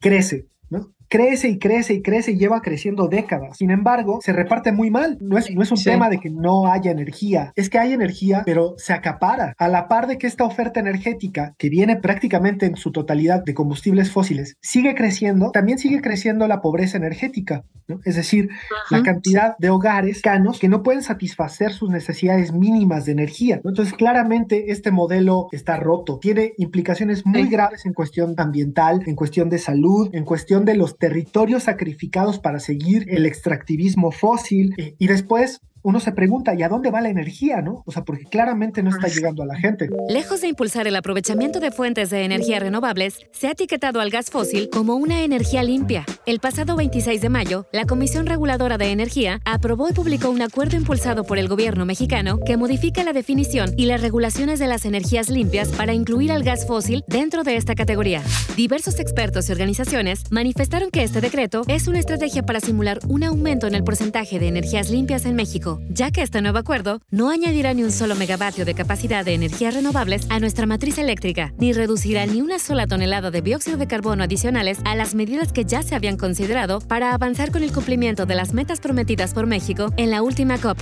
crece, 0.00 0.48
¿no? 0.70 0.94
Crece 1.08 1.48
y 1.48 1.58
crece 1.58 1.94
y 1.94 2.02
crece 2.02 2.32
y 2.32 2.38
lleva 2.38 2.60
creciendo 2.60 3.08
décadas. 3.08 3.56
Sin 3.56 3.70
embargo, 3.70 4.20
se 4.22 4.32
reparte 4.32 4.72
muy 4.72 4.90
mal. 4.90 5.18
No 5.20 5.38
es, 5.38 5.50
no 5.50 5.62
es 5.62 5.72
un 5.72 5.82
tema 5.82 6.08
de 6.08 6.18
que 6.18 6.30
no 6.30 6.70
haya 6.70 6.90
energía, 6.90 7.52
es 7.56 7.70
que 7.70 7.78
hay 7.78 7.92
energía, 7.92 8.42
pero 8.44 8.74
se 8.76 8.92
acapara. 8.92 9.54
A 9.58 9.68
la 9.68 9.88
par 9.88 10.06
de 10.06 10.18
que 10.18 10.26
esta 10.26 10.44
oferta 10.44 10.80
energética, 10.80 11.54
que 11.58 11.68
viene 11.68 11.96
prácticamente 11.96 12.66
en 12.66 12.76
su 12.76 12.92
totalidad 12.92 13.42
de 13.44 13.54
combustibles 13.54 14.10
fósiles, 14.10 14.56
sigue 14.60 14.94
creciendo, 14.94 15.50
también 15.50 15.78
sigue 15.78 16.00
creciendo 16.00 16.46
la 16.46 16.60
pobreza 16.60 16.98
energética. 16.98 17.64
¿no? 17.86 18.00
Es 18.04 18.16
decir, 18.16 18.50
la 18.90 19.02
cantidad 19.02 19.56
de 19.58 19.70
hogares 19.70 20.20
canos 20.20 20.58
que 20.58 20.68
no 20.68 20.82
pueden 20.82 21.02
satisfacer 21.02 21.72
sus 21.72 21.88
necesidades 21.88 22.52
mínimas 22.52 23.06
de 23.06 23.12
energía. 23.12 23.60
Entonces, 23.64 23.94
claramente 23.94 24.70
este 24.72 24.90
modelo 24.90 25.48
está 25.52 25.76
roto. 25.76 26.18
Tiene 26.18 26.52
implicaciones 26.58 27.24
muy 27.24 27.48
graves 27.48 27.86
en 27.86 27.94
cuestión 27.94 28.34
ambiental, 28.36 29.02
en 29.06 29.14
cuestión 29.14 29.48
de 29.48 29.58
salud, 29.58 30.10
en 30.12 30.24
cuestión 30.24 30.64
de 30.64 30.76
los 30.76 30.97
territorios 30.98 31.64
sacrificados 31.64 32.38
para 32.38 32.58
seguir 32.58 33.06
el 33.08 33.26
extractivismo 33.26 34.10
fósil 34.10 34.74
eh, 34.78 34.94
y 34.98 35.06
después 35.06 35.60
uno 35.82 36.00
se 36.00 36.12
pregunta, 36.12 36.54
¿y 36.54 36.62
a 36.62 36.68
dónde 36.68 36.90
va 36.90 37.00
la 37.00 37.08
energía, 37.08 37.62
no? 37.62 37.82
O 37.86 37.92
sea, 37.92 38.04
porque 38.04 38.24
claramente 38.24 38.82
no 38.82 38.90
está 38.90 39.08
llegando 39.08 39.42
a 39.42 39.46
la 39.46 39.56
gente. 39.56 39.88
Lejos 40.08 40.40
de 40.40 40.48
impulsar 40.48 40.86
el 40.86 40.96
aprovechamiento 40.96 41.60
de 41.60 41.70
fuentes 41.70 42.10
de 42.10 42.24
energía 42.24 42.58
renovables, 42.58 43.18
se 43.32 43.48
ha 43.48 43.52
etiquetado 43.52 44.00
al 44.00 44.10
gas 44.10 44.30
fósil 44.30 44.68
como 44.70 44.96
una 44.96 45.22
energía 45.22 45.62
limpia. 45.62 46.04
El 46.26 46.40
pasado 46.40 46.76
26 46.76 47.20
de 47.20 47.28
mayo, 47.28 47.66
la 47.72 47.86
Comisión 47.86 48.26
Reguladora 48.26 48.78
de 48.78 48.90
Energía 48.90 49.40
aprobó 49.44 49.88
y 49.88 49.92
publicó 49.92 50.30
un 50.30 50.42
acuerdo 50.42 50.76
impulsado 50.76 51.24
por 51.24 51.38
el 51.38 51.48
gobierno 51.48 51.84
mexicano 51.84 52.38
que 52.44 52.56
modifica 52.56 53.04
la 53.04 53.12
definición 53.12 53.72
y 53.76 53.86
las 53.86 54.00
regulaciones 54.00 54.58
de 54.58 54.66
las 54.66 54.84
energías 54.84 55.28
limpias 55.28 55.68
para 55.68 55.92
incluir 55.92 56.32
al 56.32 56.42
gas 56.42 56.66
fósil 56.66 57.04
dentro 57.06 57.44
de 57.44 57.56
esta 57.56 57.74
categoría. 57.74 58.22
Diversos 58.56 58.98
expertos 58.98 59.48
y 59.48 59.52
organizaciones 59.52 60.24
manifestaron 60.30 60.90
que 60.90 61.04
este 61.04 61.20
decreto 61.20 61.62
es 61.68 61.88
una 61.88 62.00
estrategia 62.00 62.44
para 62.44 62.60
simular 62.60 62.98
un 63.08 63.24
aumento 63.24 63.66
en 63.66 63.74
el 63.74 63.84
porcentaje 63.84 64.38
de 64.38 64.48
energías 64.48 64.90
limpias 64.90 65.24
en 65.24 65.36
México 65.36 65.67
Ya 65.90 66.10
que 66.10 66.22
este 66.22 66.40
nuevo 66.42 66.58
acuerdo 66.58 67.00
no 67.10 67.30
añadirá 67.30 67.74
ni 67.74 67.82
un 67.82 67.92
solo 67.92 68.14
megavatio 68.14 68.64
de 68.64 68.74
capacidad 68.74 69.24
de 69.24 69.34
energías 69.34 69.74
renovables 69.74 70.26
a 70.30 70.40
nuestra 70.40 70.66
matriz 70.66 70.98
eléctrica, 70.98 71.52
ni 71.58 71.72
reducirá 71.72 72.26
ni 72.26 72.40
una 72.40 72.58
sola 72.58 72.86
tonelada 72.86 73.30
de 73.30 73.42
dióxido 73.42 73.76
de 73.76 73.86
carbono 73.86 74.24
adicionales 74.24 74.78
a 74.84 74.94
las 74.94 75.14
medidas 75.14 75.52
que 75.52 75.64
ya 75.64 75.82
se 75.82 75.94
habían 75.94 76.16
considerado 76.16 76.80
para 76.80 77.12
avanzar 77.12 77.50
con 77.50 77.62
el 77.62 77.72
cumplimiento 77.72 78.26
de 78.26 78.34
las 78.34 78.52
metas 78.52 78.80
prometidas 78.80 79.34
por 79.34 79.46
México 79.46 79.92
en 79.96 80.10
la 80.10 80.22
última 80.22 80.58
COP. 80.58 80.78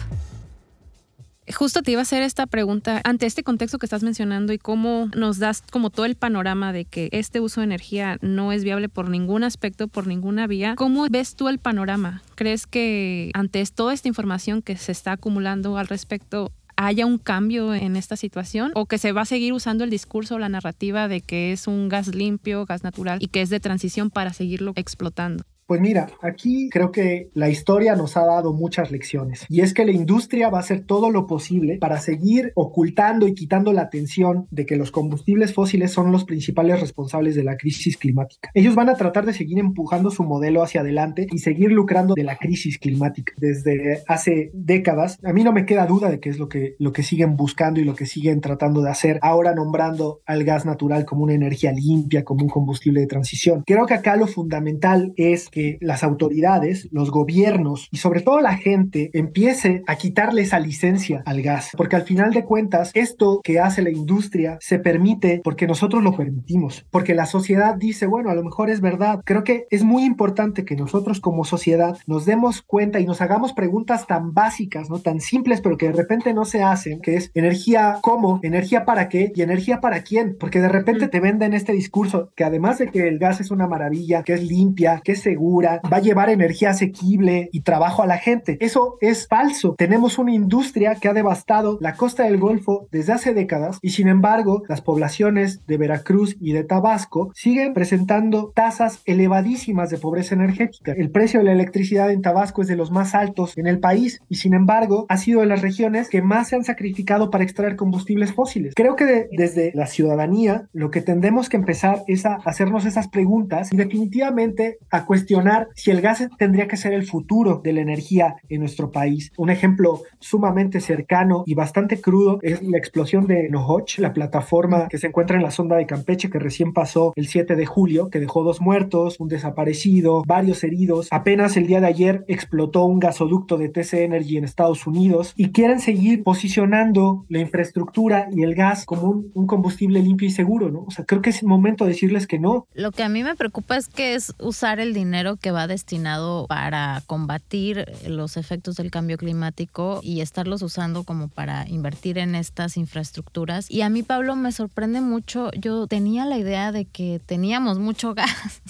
Justo 1.54 1.82
te 1.82 1.92
iba 1.92 2.00
a 2.00 2.02
hacer 2.02 2.22
esta 2.22 2.46
pregunta 2.46 3.00
ante 3.04 3.26
este 3.26 3.44
contexto 3.44 3.78
que 3.78 3.86
estás 3.86 4.02
mencionando 4.02 4.52
y 4.52 4.58
cómo 4.58 5.08
nos 5.14 5.38
das 5.38 5.62
como 5.70 5.90
todo 5.90 6.04
el 6.04 6.16
panorama 6.16 6.72
de 6.72 6.84
que 6.84 7.08
este 7.12 7.38
uso 7.38 7.60
de 7.60 7.66
energía 7.66 8.18
no 8.20 8.50
es 8.50 8.64
viable 8.64 8.88
por 8.88 9.08
ningún 9.08 9.44
aspecto, 9.44 9.86
por 9.86 10.08
ninguna 10.08 10.48
vía. 10.48 10.74
¿Cómo 10.76 11.06
ves 11.08 11.36
tú 11.36 11.48
el 11.48 11.58
panorama? 11.58 12.22
¿Crees 12.34 12.66
que 12.66 13.30
ante 13.34 13.64
toda 13.66 13.94
esta 13.94 14.08
información 14.08 14.60
que 14.60 14.76
se 14.76 14.90
está 14.90 15.12
acumulando 15.12 15.78
al 15.78 15.86
respecto 15.86 16.50
haya 16.76 17.06
un 17.06 17.18
cambio 17.18 17.74
en 17.74 17.96
esta 17.96 18.16
situación 18.16 18.72
o 18.74 18.86
que 18.86 18.98
se 18.98 19.12
va 19.12 19.22
a 19.22 19.26
seguir 19.26 19.52
usando 19.52 19.84
el 19.84 19.90
discurso 19.90 20.34
o 20.34 20.38
la 20.38 20.48
narrativa 20.48 21.08
de 21.08 21.20
que 21.20 21.52
es 21.52 21.68
un 21.68 21.88
gas 21.88 22.08
limpio, 22.14 22.66
gas 22.66 22.82
natural 22.82 23.18
y 23.22 23.28
que 23.28 23.40
es 23.40 23.50
de 23.50 23.60
transición 23.60 24.10
para 24.10 24.32
seguirlo 24.32 24.72
explotando? 24.76 25.44
Pues 25.66 25.80
mira, 25.80 26.06
aquí 26.22 26.68
creo 26.70 26.92
que 26.92 27.28
la 27.34 27.48
historia 27.48 27.96
nos 27.96 28.16
ha 28.16 28.24
dado 28.24 28.52
muchas 28.52 28.92
lecciones 28.92 29.44
y 29.48 29.62
es 29.62 29.74
que 29.74 29.84
la 29.84 29.90
industria 29.90 30.48
va 30.48 30.58
a 30.58 30.60
hacer 30.60 30.84
todo 30.84 31.10
lo 31.10 31.26
posible 31.26 31.78
para 31.78 31.98
seguir 31.98 32.52
ocultando 32.54 33.26
y 33.26 33.34
quitando 33.34 33.72
la 33.72 33.82
atención 33.82 34.46
de 34.52 34.64
que 34.64 34.76
los 34.76 34.92
combustibles 34.92 35.54
fósiles 35.54 35.90
son 35.90 36.12
los 36.12 36.24
principales 36.24 36.80
responsables 36.80 37.34
de 37.34 37.42
la 37.42 37.56
crisis 37.56 37.96
climática. 37.96 38.48
Ellos 38.54 38.76
van 38.76 38.90
a 38.90 38.94
tratar 38.94 39.26
de 39.26 39.32
seguir 39.32 39.58
empujando 39.58 40.12
su 40.12 40.22
modelo 40.22 40.62
hacia 40.62 40.82
adelante 40.82 41.26
y 41.32 41.38
seguir 41.38 41.72
lucrando 41.72 42.14
de 42.14 42.22
la 42.22 42.36
crisis 42.36 42.78
climática 42.78 43.32
desde 43.36 44.04
hace 44.06 44.52
décadas. 44.54 45.18
A 45.24 45.32
mí 45.32 45.42
no 45.42 45.52
me 45.52 45.66
queda 45.66 45.86
duda 45.86 46.10
de 46.10 46.20
que 46.20 46.28
es 46.28 46.38
lo 46.38 46.48
que, 46.48 46.76
lo 46.78 46.92
que 46.92 47.02
siguen 47.02 47.36
buscando 47.36 47.80
y 47.80 47.84
lo 47.84 47.96
que 47.96 48.06
siguen 48.06 48.40
tratando 48.40 48.82
de 48.82 48.90
hacer 48.90 49.18
ahora 49.20 49.52
nombrando 49.52 50.20
al 50.26 50.44
gas 50.44 50.64
natural 50.64 51.04
como 51.04 51.24
una 51.24 51.34
energía 51.34 51.72
limpia, 51.72 52.22
como 52.22 52.44
un 52.44 52.50
combustible 52.50 53.00
de 53.00 53.08
transición. 53.08 53.64
Creo 53.66 53.84
que 53.86 53.94
acá 53.94 54.14
lo 54.14 54.28
fundamental 54.28 55.12
es 55.16 55.48
que 55.56 55.78
las 55.80 56.04
autoridades, 56.04 56.86
los 56.92 57.10
gobiernos 57.10 57.88
y 57.90 57.96
sobre 57.96 58.20
todo 58.20 58.42
la 58.42 58.58
gente 58.58 59.08
empiece 59.14 59.82
a 59.86 59.96
quitarle 59.96 60.42
esa 60.42 60.60
licencia 60.60 61.22
al 61.24 61.40
gas, 61.40 61.70
porque 61.78 61.96
al 61.96 62.02
final 62.02 62.34
de 62.34 62.44
cuentas 62.44 62.90
esto 62.92 63.40
que 63.42 63.58
hace 63.58 63.80
la 63.80 63.88
industria 63.88 64.58
se 64.60 64.78
permite 64.78 65.40
porque 65.42 65.66
nosotros 65.66 66.02
lo 66.02 66.14
permitimos, 66.14 66.84
porque 66.90 67.14
la 67.14 67.24
sociedad 67.24 67.74
dice, 67.74 68.04
bueno, 68.04 68.28
a 68.28 68.34
lo 68.34 68.44
mejor 68.44 68.68
es 68.68 68.82
verdad. 68.82 69.22
Creo 69.24 69.44
que 69.44 69.64
es 69.70 69.82
muy 69.82 70.04
importante 70.04 70.66
que 70.66 70.76
nosotros 70.76 71.20
como 71.20 71.46
sociedad 71.46 71.96
nos 72.06 72.26
demos 72.26 72.60
cuenta 72.60 73.00
y 73.00 73.06
nos 73.06 73.22
hagamos 73.22 73.54
preguntas 73.54 74.06
tan 74.06 74.34
básicas, 74.34 74.90
no 74.90 74.98
tan 74.98 75.20
simples, 75.20 75.62
pero 75.62 75.78
que 75.78 75.86
de 75.86 75.94
repente 75.94 76.34
no 76.34 76.44
se 76.44 76.62
hacen, 76.62 77.00
que 77.00 77.16
es 77.16 77.30
energía 77.32 77.96
cómo, 78.02 78.40
energía 78.42 78.84
para 78.84 79.08
qué 79.08 79.32
y 79.34 79.40
energía 79.40 79.80
para 79.80 80.02
quién, 80.02 80.36
porque 80.38 80.60
de 80.60 80.68
repente 80.68 81.08
te 81.08 81.20
venden 81.20 81.54
este 81.54 81.72
discurso 81.72 82.30
que 82.36 82.44
además 82.44 82.76
de 82.76 82.88
que 82.88 83.08
el 83.08 83.18
gas 83.18 83.40
es 83.40 83.50
una 83.50 83.66
maravilla, 83.66 84.22
que 84.22 84.34
es 84.34 84.42
limpia, 84.42 85.00
que 85.02 85.12
es 85.12 85.22
seguro, 85.46 85.80
va 85.92 85.98
a 85.98 86.00
llevar 86.00 86.30
energía 86.30 86.70
asequible 86.70 87.48
y 87.52 87.60
trabajo 87.60 88.02
a 88.02 88.06
la 88.06 88.18
gente. 88.18 88.56
Eso 88.60 88.96
es 89.00 89.28
falso. 89.28 89.74
Tenemos 89.78 90.18
una 90.18 90.32
industria 90.32 90.96
que 90.96 91.08
ha 91.08 91.12
devastado 91.12 91.78
la 91.80 91.94
costa 91.94 92.24
del 92.24 92.38
Golfo 92.38 92.88
desde 92.90 93.12
hace 93.12 93.34
décadas 93.34 93.78
y 93.82 93.90
sin 93.90 94.08
embargo 94.08 94.62
las 94.68 94.82
poblaciones 94.82 95.64
de 95.66 95.78
Veracruz 95.78 96.36
y 96.40 96.52
de 96.52 96.64
Tabasco 96.64 97.30
siguen 97.34 97.74
presentando 97.74 98.52
tasas 98.54 99.02
elevadísimas 99.04 99.90
de 99.90 99.98
pobreza 99.98 100.34
energética. 100.34 100.92
El 100.92 101.10
precio 101.10 101.40
de 101.40 101.46
la 101.46 101.52
electricidad 101.52 102.10
en 102.10 102.22
Tabasco 102.22 102.62
es 102.62 102.68
de 102.68 102.76
los 102.76 102.90
más 102.90 103.14
altos 103.14 103.56
en 103.56 103.66
el 103.66 103.78
país 103.78 104.20
y 104.28 104.36
sin 104.36 104.54
embargo 104.54 105.06
ha 105.08 105.16
sido 105.16 105.40
de 105.40 105.46
las 105.46 105.62
regiones 105.62 106.08
que 106.08 106.22
más 106.22 106.48
se 106.48 106.56
han 106.56 106.64
sacrificado 106.64 107.30
para 107.30 107.44
extraer 107.44 107.76
combustibles 107.76 108.32
fósiles. 108.32 108.74
Creo 108.74 108.96
que 108.96 109.28
desde 109.32 109.72
la 109.74 109.86
ciudadanía 109.86 110.68
lo 110.72 110.90
que 110.90 111.02
tendremos 111.02 111.48
que 111.48 111.56
empezar 111.56 112.02
es 112.06 112.26
a 112.26 112.36
hacernos 112.44 112.84
esas 112.84 113.08
preguntas 113.08 113.72
y 113.72 113.76
definitivamente 113.76 114.78
a 114.90 115.06
cuestionar 115.36 115.68
si 115.74 115.90
el 115.90 116.00
gas 116.00 116.26
tendría 116.38 116.66
que 116.66 116.76
ser 116.76 116.94
el 116.94 117.04
futuro 117.04 117.60
de 117.62 117.72
la 117.72 117.80
energía 117.82 118.36
en 118.48 118.60
nuestro 118.60 118.90
país. 118.90 119.32
Un 119.36 119.50
ejemplo 119.50 120.02
sumamente 120.18 120.80
cercano 120.80 121.42
y 121.46 121.54
bastante 121.54 122.00
crudo 122.00 122.38
es 122.42 122.62
la 122.62 122.78
explosión 122.78 123.26
de 123.26 123.48
Nohoch, 123.50 123.98
la 123.98 124.14
plataforma 124.14 124.88
que 124.88 124.98
se 124.98 125.08
encuentra 125.08 125.36
en 125.36 125.42
la 125.42 125.50
sonda 125.50 125.76
de 125.76 125.86
Campeche 125.86 126.30
que 126.30 126.38
recién 126.38 126.72
pasó 126.72 127.12
el 127.16 127.26
7 127.26 127.54
de 127.54 127.66
julio, 127.66 128.08
que 128.08 128.18
dejó 128.18 128.44
dos 128.44 128.60
muertos, 128.60 129.16
un 129.18 129.28
desaparecido, 129.28 130.22
varios 130.26 130.64
heridos. 130.64 131.08
Apenas 131.10 131.56
el 131.56 131.66
día 131.66 131.80
de 131.80 131.88
ayer 131.88 132.24
explotó 132.28 132.86
un 132.86 132.98
gasoducto 132.98 133.58
de 133.58 133.68
TC 133.68 134.04
Energy 134.04 134.38
en 134.38 134.44
Estados 134.44 134.86
Unidos 134.86 135.34
y 135.36 135.50
quieren 135.50 135.80
seguir 135.80 136.22
posicionando 136.22 137.26
la 137.28 137.40
infraestructura 137.40 138.28
y 138.32 138.42
el 138.42 138.54
gas 138.54 138.86
como 138.86 139.10
un, 139.10 139.30
un 139.34 139.46
combustible 139.46 140.00
limpio 140.00 140.28
y 140.28 140.30
seguro, 140.30 140.70
¿no? 140.70 140.84
O 140.86 140.90
sea, 140.90 141.04
creo 141.04 141.20
que 141.20 141.30
es 141.30 141.42
momento 141.44 141.84
de 141.84 141.90
decirles 141.90 142.26
que 142.26 142.38
no. 142.38 142.66
Lo 142.74 142.90
que 142.90 143.02
a 143.02 143.08
mí 143.08 143.22
me 143.22 143.36
preocupa 143.36 143.76
es 143.76 143.88
que 143.88 144.14
es 144.14 144.34
usar 144.38 144.80
el 144.80 144.94
dinero 144.94 145.25
que 145.34 145.50
va 145.50 145.66
destinado 145.66 146.46
para 146.46 147.02
combatir 147.08 147.84
los 148.06 148.36
efectos 148.36 148.76
del 148.76 148.92
cambio 148.92 149.18
climático 149.18 149.98
y 150.04 150.20
estarlos 150.20 150.62
usando 150.62 151.02
como 151.02 151.26
para 151.26 151.68
invertir 151.68 152.18
en 152.18 152.36
estas 152.36 152.76
infraestructuras. 152.76 153.68
Y 153.68 153.82
a 153.82 153.88
mí, 153.88 154.04
Pablo, 154.04 154.36
me 154.36 154.52
sorprende 154.52 155.00
mucho. 155.00 155.50
Yo 155.58 155.88
tenía 155.88 156.24
la 156.24 156.38
idea 156.38 156.70
de 156.70 156.84
que 156.84 157.20
teníamos 157.26 157.80
mucho 157.80 158.14
gas 158.14 158.62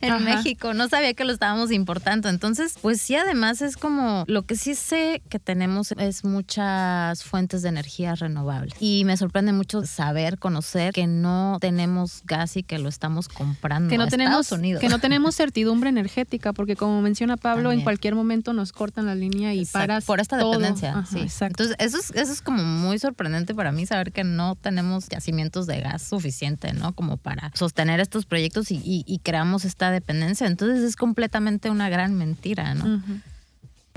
en 0.00 0.24
México. 0.24 0.72
No 0.72 0.88
sabía 0.88 1.12
que 1.12 1.24
lo 1.24 1.32
estábamos 1.32 1.70
importando. 1.70 2.30
Entonces, 2.30 2.76
pues 2.80 3.02
sí, 3.02 3.14
además 3.14 3.60
es 3.60 3.76
como 3.76 4.24
lo 4.26 4.42
que 4.46 4.56
sí 4.56 4.74
sé 4.74 5.20
que 5.28 5.38
tenemos 5.38 5.92
es 5.92 6.24
muchas 6.24 7.24
fuentes 7.24 7.62
de 7.62 7.68
energía 7.68 8.14
renovables. 8.14 8.74
Y 8.80 9.04
me 9.04 9.16
sorprende 9.16 9.52
mucho 9.52 9.84
saber, 9.84 10.38
conocer 10.38 10.92
que 10.92 11.06
no 11.06 11.58
tenemos 11.60 12.22
gas 12.24 12.56
y 12.56 12.62
que 12.62 12.78
lo 12.78 12.88
estamos 12.88 13.28
comprando. 13.28 13.90
Que 13.90 13.98
no 13.98 14.06
tenemos, 14.06 14.40
Estados 14.40 14.58
Unidos. 14.58 14.80
Que 14.80 14.88
no 14.88 14.98
tenemos 14.98 15.34
certidumbre 15.34 15.88
energética, 15.98 16.52
porque 16.52 16.76
como 16.76 17.00
menciona 17.02 17.36
Pablo, 17.36 17.72
en 17.72 17.82
cualquier 17.82 18.14
momento 18.14 18.52
nos 18.52 18.72
cortan 18.72 19.06
la 19.06 19.14
línea 19.14 19.54
y 19.54 19.64
para 19.66 20.00
Por 20.00 20.20
esta 20.20 20.36
dependencia, 20.36 21.04
sí. 21.10 21.26
Entonces, 21.40 21.76
eso 21.78 21.98
es, 21.98 22.10
eso 22.14 22.32
es 22.32 22.40
como 22.42 22.62
muy 22.62 22.98
sorprendente 22.98 23.54
para 23.54 23.72
mí 23.72 23.86
saber 23.86 24.12
que 24.12 24.24
no 24.24 24.54
tenemos 24.56 25.08
yacimientos 25.08 25.66
de 25.66 25.80
gas 25.80 26.02
suficiente, 26.02 26.72
¿no? 26.72 26.92
Como 26.92 27.16
para 27.16 27.50
sostener 27.54 28.00
estos 28.00 28.26
proyectos 28.26 28.70
y, 28.70 28.80
y, 28.84 29.18
creamos 29.18 29.64
esta 29.64 29.90
dependencia. 29.90 30.46
Entonces, 30.46 30.82
es 30.84 30.96
completamente 30.96 31.70
una 31.70 31.88
gran 31.88 32.14
mentira, 32.14 32.74
¿no? 32.74 33.02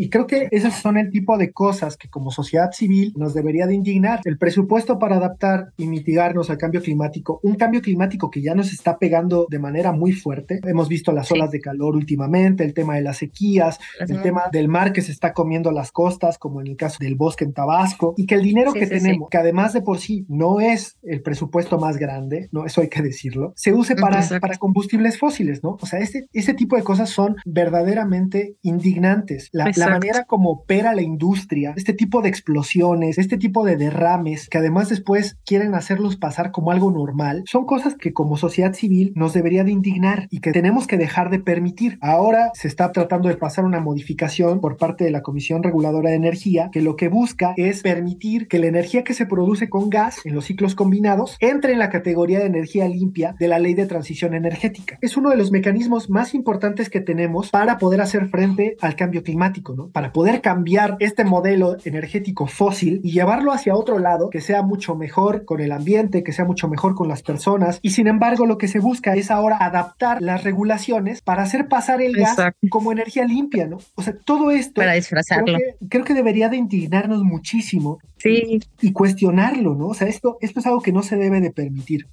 Y 0.01 0.09
creo 0.09 0.25
que 0.25 0.47
esos 0.49 0.73
son 0.73 0.97
el 0.97 1.11
tipo 1.11 1.37
de 1.37 1.51
cosas 1.51 1.95
que 1.95 2.09
como 2.09 2.31
sociedad 2.31 2.71
civil 2.71 3.13
nos 3.15 3.35
debería 3.35 3.67
de 3.67 3.75
indignar. 3.75 4.19
El 4.25 4.39
presupuesto 4.39 4.97
para 4.97 5.17
adaptar 5.17 5.73
y 5.77 5.85
mitigarnos 5.85 6.49
al 6.49 6.57
cambio 6.57 6.81
climático, 6.81 7.39
un 7.43 7.53
cambio 7.53 7.83
climático 7.83 8.31
que 8.31 8.41
ya 8.41 8.55
nos 8.55 8.73
está 8.73 8.97
pegando 8.97 9.45
de 9.47 9.59
manera 9.59 9.91
muy 9.91 10.11
fuerte. 10.11 10.59
Hemos 10.63 10.89
visto 10.89 11.11
las 11.11 11.31
olas 11.31 11.51
de 11.51 11.61
calor 11.61 11.95
últimamente, 11.95 12.63
el 12.63 12.73
tema 12.73 12.95
de 12.95 13.03
las 13.03 13.17
sequías, 13.17 13.79
el 13.99 14.23
tema 14.23 14.45
del 14.51 14.69
mar 14.69 14.91
que 14.91 15.03
se 15.03 15.11
está 15.11 15.33
comiendo 15.33 15.71
las 15.71 15.91
costas, 15.91 16.39
como 16.39 16.61
en 16.61 16.67
el 16.67 16.77
caso 16.77 16.97
del 16.99 17.13
bosque 17.13 17.43
en 17.43 17.53
Tabasco, 17.53 18.15
y 18.17 18.25
que 18.25 18.33
el 18.33 18.41
dinero 18.41 18.73
que 18.73 18.87
tenemos, 18.87 19.29
que 19.29 19.37
además 19.37 19.71
de 19.71 19.83
por 19.83 19.99
sí 19.99 20.25
no 20.27 20.61
es 20.61 20.97
el 21.03 21.21
presupuesto 21.21 21.77
más 21.77 21.97
grande, 21.97 22.49
no, 22.51 22.65
eso 22.65 22.81
hay 22.81 22.89
que 22.89 23.03
decirlo, 23.03 23.53
se 23.55 23.71
use 23.71 23.95
para, 23.95 24.27
para 24.39 24.57
combustibles 24.57 25.19
fósiles, 25.19 25.63
¿no? 25.63 25.77
O 25.79 25.85
sea, 25.85 25.99
este, 25.99 26.27
ese 26.33 26.55
tipo 26.55 26.75
de 26.75 26.81
cosas 26.81 27.11
son 27.11 27.35
verdaderamente 27.45 28.55
indignantes. 28.63 29.49
La, 29.51 29.69
la 29.75 29.90
manera 29.91 30.25
como 30.25 30.51
opera 30.51 30.93
la 30.93 31.01
industria, 31.01 31.73
este 31.75 31.93
tipo 31.93 32.21
de 32.21 32.29
explosiones, 32.29 33.17
este 33.17 33.37
tipo 33.37 33.65
de 33.65 33.77
derrames, 33.77 34.49
que 34.49 34.57
además 34.57 34.89
después 34.89 35.37
quieren 35.45 35.75
hacerlos 35.75 36.17
pasar 36.17 36.51
como 36.51 36.71
algo 36.71 36.91
normal, 36.91 37.43
son 37.45 37.65
cosas 37.65 37.95
que 37.95 38.13
como 38.13 38.37
sociedad 38.37 38.73
civil 38.73 39.13
nos 39.15 39.33
debería 39.33 39.63
de 39.63 39.71
indignar 39.71 40.27
y 40.29 40.39
que 40.39 40.51
tenemos 40.51 40.87
que 40.87 40.97
dejar 40.97 41.29
de 41.29 41.39
permitir. 41.39 41.97
Ahora 42.01 42.51
se 42.53 42.67
está 42.67 42.91
tratando 42.91 43.29
de 43.29 43.37
pasar 43.37 43.65
una 43.65 43.79
modificación 43.79 44.61
por 44.61 44.77
parte 44.77 45.03
de 45.03 45.11
la 45.11 45.21
Comisión 45.21 45.63
Reguladora 45.63 46.09
de 46.09 46.15
Energía 46.15 46.69
que 46.71 46.81
lo 46.81 46.95
que 46.95 47.07
busca 47.07 47.53
es 47.57 47.81
permitir 47.81 48.47
que 48.47 48.59
la 48.59 48.67
energía 48.67 49.03
que 49.03 49.13
se 49.13 49.25
produce 49.25 49.69
con 49.69 49.89
gas 49.89 50.25
en 50.25 50.35
los 50.35 50.45
ciclos 50.45 50.75
combinados 50.75 51.37
entre 51.39 51.73
en 51.73 51.79
la 51.79 51.89
categoría 51.89 52.39
de 52.39 52.45
energía 52.45 52.87
limpia 52.87 53.35
de 53.39 53.47
la 53.47 53.59
Ley 53.59 53.73
de 53.73 53.85
Transición 53.85 54.33
Energética. 54.33 54.97
Es 55.01 55.17
uno 55.17 55.29
de 55.29 55.37
los 55.37 55.51
mecanismos 55.51 56.09
más 56.09 56.33
importantes 56.33 56.89
que 56.89 57.01
tenemos 57.01 57.49
para 57.49 57.77
poder 57.77 58.01
hacer 58.01 58.27
frente 58.27 58.77
al 58.81 58.95
cambio 58.95 59.23
climático. 59.23 59.70
Para 59.91 60.13
poder 60.13 60.41
cambiar 60.41 60.97
este 60.99 61.23
modelo 61.23 61.77
energético 61.83 62.47
fósil 62.47 63.01
y 63.03 63.11
llevarlo 63.11 63.51
hacia 63.51 63.75
otro 63.75 63.99
lado 63.99 64.29
que 64.29 64.41
sea 64.41 64.61
mucho 64.61 64.95
mejor 64.95 65.45
con 65.45 65.61
el 65.61 65.71
ambiente, 65.71 66.23
que 66.23 66.33
sea 66.33 66.45
mucho 66.45 66.67
mejor 66.67 66.95
con 66.95 67.07
las 67.07 67.23
personas. 67.23 67.79
Y 67.81 67.91
sin 67.91 68.07
embargo, 68.07 68.45
lo 68.45 68.57
que 68.57 68.67
se 68.67 68.79
busca 68.79 69.15
es 69.15 69.31
ahora 69.31 69.57
adaptar 69.57 70.21
las 70.21 70.43
regulaciones 70.43 71.21
para 71.21 71.43
hacer 71.43 71.67
pasar 71.67 72.01
el 72.01 72.15
gas 72.15 72.37
como 72.69 72.91
energía 72.91 73.25
limpia, 73.25 73.67
¿no? 73.67 73.79
O 73.95 74.01
sea, 74.01 74.15
todo 74.25 74.51
esto. 74.51 74.81
Para 74.81 74.93
disfrazarlo. 74.93 75.57
Creo 75.89 76.05
que, 76.05 76.13
debería 76.13 76.49
de 76.49 76.57
indignarnos 76.57 77.23
muchísimo. 77.23 77.99
Sí. 78.17 78.59
Y 78.81 78.91
cuestionarlo, 78.91 79.75
¿no? 79.75 79.87
O 79.87 79.93
sea, 79.93 80.07
esto, 80.07 80.37
esto 80.41 80.59
es 80.59 80.65
algo 80.65 80.81
que 80.81 80.91
no 80.91 81.03
se 81.03 81.15
debe 81.15 81.41
de 81.41 81.51
permitir. 81.51 82.07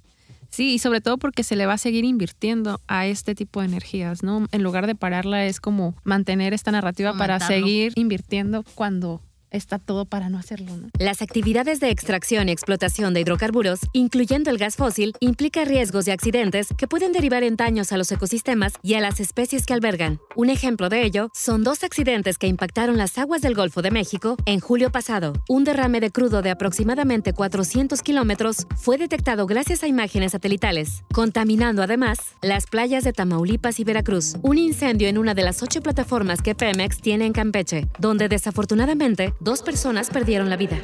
Sí, 0.59 0.73
y 0.73 0.79
sobre 0.79 0.99
todo 0.99 1.17
porque 1.17 1.43
se 1.45 1.55
le 1.55 1.65
va 1.65 1.75
a 1.75 1.77
seguir 1.77 2.03
invirtiendo 2.03 2.81
a 2.89 3.07
este 3.07 3.33
tipo 3.33 3.61
de 3.61 3.67
energías, 3.67 4.23
¿no? 4.23 4.45
En 4.51 4.61
lugar 4.61 4.87
de 4.87 4.93
pararla 4.93 5.45
es 5.45 5.61
como 5.61 5.95
mantener 6.03 6.53
esta 6.53 6.69
narrativa 6.69 7.13
para 7.13 7.39
seguir 7.39 7.93
invirtiendo 7.95 8.65
cuando 8.75 9.21
está 9.51 9.79
todo 9.79 10.05
para 10.05 10.29
no 10.29 10.37
hacerlo. 10.37 10.71
Las 10.97 11.21
actividades 11.21 11.79
de 11.79 11.89
extracción 11.89 12.49
y 12.49 12.51
explotación 12.51 13.13
de 13.13 13.21
hidrocarburos, 13.21 13.79
incluyendo 13.93 14.49
el 14.49 14.57
gas 14.57 14.75
fósil, 14.75 15.13
implica 15.19 15.65
riesgos 15.65 16.07
y 16.07 16.11
accidentes 16.11 16.67
que 16.77 16.87
pueden 16.87 17.11
derivar 17.11 17.43
en 17.43 17.55
daños 17.55 17.91
a 17.91 17.97
los 17.97 18.11
ecosistemas 18.11 18.73
y 18.81 18.95
a 18.95 18.99
las 18.99 19.19
especies 19.19 19.65
que 19.65 19.73
albergan. 19.73 20.19
Un 20.35 20.49
ejemplo 20.49 20.89
de 20.89 21.03
ello 21.03 21.29
son 21.33 21.63
dos 21.63 21.83
accidentes 21.83 22.37
que 22.37 22.47
impactaron 22.47 22.97
las 22.97 23.17
aguas 23.17 23.41
del 23.41 23.55
Golfo 23.55 23.81
de 23.81 23.91
México 23.91 24.37
en 24.45 24.59
julio 24.59 24.91
pasado. 24.91 25.33
Un 25.47 25.63
derrame 25.63 25.99
de 25.99 26.11
crudo 26.11 26.41
de 26.41 26.51
aproximadamente 26.51 27.33
400 27.33 28.01
kilómetros 28.01 28.67
fue 28.77 28.97
detectado 28.97 29.45
gracias 29.45 29.83
a 29.83 29.87
imágenes 29.87 30.31
satelitales, 30.33 31.03
contaminando 31.13 31.83
además 31.83 32.19
las 32.41 32.65
playas 32.67 33.03
de 33.03 33.13
Tamaulipas 33.13 33.79
y 33.79 33.83
Veracruz. 33.83 34.35
Un 34.41 34.57
incendio 34.57 35.07
en 35.07 35.17
una 35.17 35.33
de 35.33 35.43
las 35.43 35.63
ocho 35.63 35.81
plataformas 35.81 36.41
que 36.41 36.55
Pemex 36.55 37.01
tiene 37.01 37.25
en 37.25 37.33
Campeche, 37.33 37.87
donde 37.99 38.27
desafortunadamente 38.27 39.33
dos 39.39 39.61
personas 39.61 40.09
perdieron 40.09 40.49
la 40.49 40.57
vida. 40.57 40.77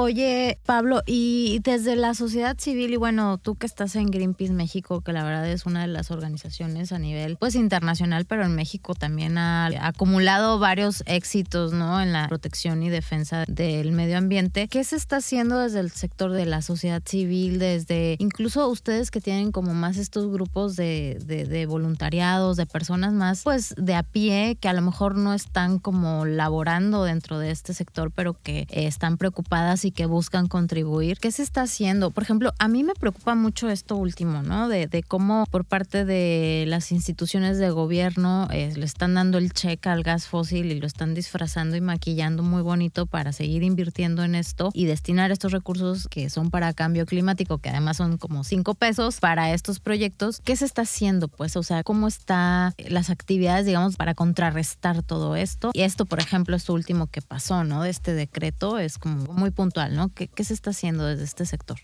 Oye, 0.00 0.60
Pablo, 0.64 1.02
y 1.06 1.58
desde 1.64 1.96
la 1.96 2.14
sociedad 2.14 2.56
civil, 2.56 2.92
y 2.92 2.96
bueno, 2.96 3.36
tú 3.38 3.56
que 3.56 3.66
estás 3.66 3.96
en 3.96 4.12
Greenpeace 4.12 4.52
México, 4.52 5.00
que 5.00 5.12
la 5.12 5.24
verdad 5.24 5.50
es 5.50 5.66
una 5.66 5.80
de 5.80 5.88
las 5.88 6.12
organizaciones 6.12 6.92
a 6.92 7.00
nivel 7.00 7.36
pues 7.36 7.56
internacional, 7.56 8.24
pero 8.24 8.44
en 8.44 8.54
México 8.54 8.94
también 8.94 9.38
ha 9.38 9.66
acumulado 9.84 10.60
varios 10.60 11.02
éxitos, 11.06 11.72
¿no? 11.72 12.00
En 12.00 12.12
la 12.12 12.28
protección 12.28 12.84
y 12.84 12.90
defensa 12.90 13.44
del 13.48 13.90
medio 13.90 14.18
ambiente. 14.18 14.68
¿Qué 14.68 14.84
se 14.84 14.94
está 14.94 15.16
haciendo 15.16 15.58
desde 15.58 15.80
el 15.80 15.90
sector 15.90 16.30
de 16.30 16.46
la 16.46 16.62
sociedad 16.62 17.02
civil, 17.04 17.58
desde 17.58 18.14
incluso 18.20 18.68
ustedes 18.68 19.10
que 19.10 19.20
tienen 19.20 19.50
como 19.50 19.74
más 19.74 19.96
estos 19.96 20.30
grupos 20.30 20.76
de, 20.76 21.18
de 21.26 21.66
voluntariados, 21.66 22.56
de 22.56 22.66
personas 22.66 23.12
más, 23.14 23.42
pues 23.42 23.74
de 23.76 23.96
a 23.96 24.04
pie, 24.04 24.56
que 24.60 24.68
a 24.68 24.74
lo 24.74 24.82
mejor 24.82 25.16
no 25.16 25.34
están 25.34 25.80
como 25.80 26.24
laborando 26.24 27.02
dentro 27.02 27.40
de 27.40 27.50
este 27.50 27.74
sector, 27.74 28.12
pero 28.12 28.40
que 28.40 28.68
están 28.70 29.18
preocupadas 29.18 29.84
y 29.84 29.87
que 29.90 30.06
buscan 30.06 30.48
contribuir. 30.48 31.18
¿Qué 31.18 31.30
se 31.32 31.42
está 31.42 31.62
haciendo? 31.62 32.10
Por 32.10 32.22
ejemplo, 32.22 32.52
a 32.58 32.68
mí 32.68 32.84
me 32.84 32.94
preocupa 32.94 33.34
mucho 33.34 33.68
esto 33.68 33.96
último, 33.96 34.42
¿no? 34.42 34.68
De, 34.68 34.88
cómo 35.06 35.46
por 35.50 35.64
parte 35.64 36.04
de 36.04 36.64
las 36.66 36.92
instituciones 36.92 37.58
de 37.58 37.70
gobierno 37.70 38.48
eh, 38.50 38.72
le 38.76 38.84
están 38.84 39.14
dando 39.14 39.38
el 39.38 39.52
cheque 39.52 39.88
al 39.88 40.02
gas 40.02 40.26
fósil 40.26 40.72
y 40.72 40.80
lo 40.80 40.86
están 40.86 41.14
disfrazando 41.14 41.76
y 41.76 41.80
maquillando 41.80 42.42
muy 42.42 42.62
bonito 42.62 43.06
para 43.06 43.32
seguir 43.32 43.62
invirtiendo 43.62 44.24
en 44.24 44.34
esto 44.34 44.70
y 44.74 44.86
destinar 44.86 45.30
estos 45.30 45.52
recursos 45.52 46.08
que 46.08 46.30
son 46.30 46.50
para 46.50 46.72
cambio 46.72 47.06
climático, 47.06 47.58
que 47.58 47.68
además 47.68 47.96
son 47.96 48.18
como 48.18 48.44
cinco 48.44 48.74
pesos 48.74 49.20
para 49.20 49.52
estos 49.52 49.80
proyectos. 49.80 50.40
¿Qué 50.44 50.56
se 50.56 50.64
está 50.64 50.82
haciendo? 50.82 51.28
Pues, 51.28 51.56
o 51.56 51.62
sea, 51.62 51.82
¿cómo 51.82 52.08
están 52.08 52.74
las 52.88 53.10
actividades, 53.10 53.66
digamos, 53.66 53.96
para 53.96 54.14
contrarrestar 54.14 55.02
todo 55.02 55.36
esto? 55.36 55.70
Y 55.72 55.82
esto, 55.82 56.04
por 56.04 56.20
ejemplo, 56.20 56.56
esto 56.56 56.74
último 56.74 57.06
que 57.06 57.22
pasó, 57.22 57.64
¿no? 57.64 57.82
De 57.82 57.90
este 57.90 58.14
decreto 58.14 58.78
es 58.78 58.98
como 58.98 59.32
muy 59.32 59.50
puntual 59.50 59.77
¿no? 59.86 60.12
¿Qué, 60.12 60.26
¿Qué 60.26 60.42
se 60.42 60.54
está 60.54 60.70
haciendo 60.70 61.04
desde 61.04 61.24
este 61.24 61.46
sector? 61.46 61.78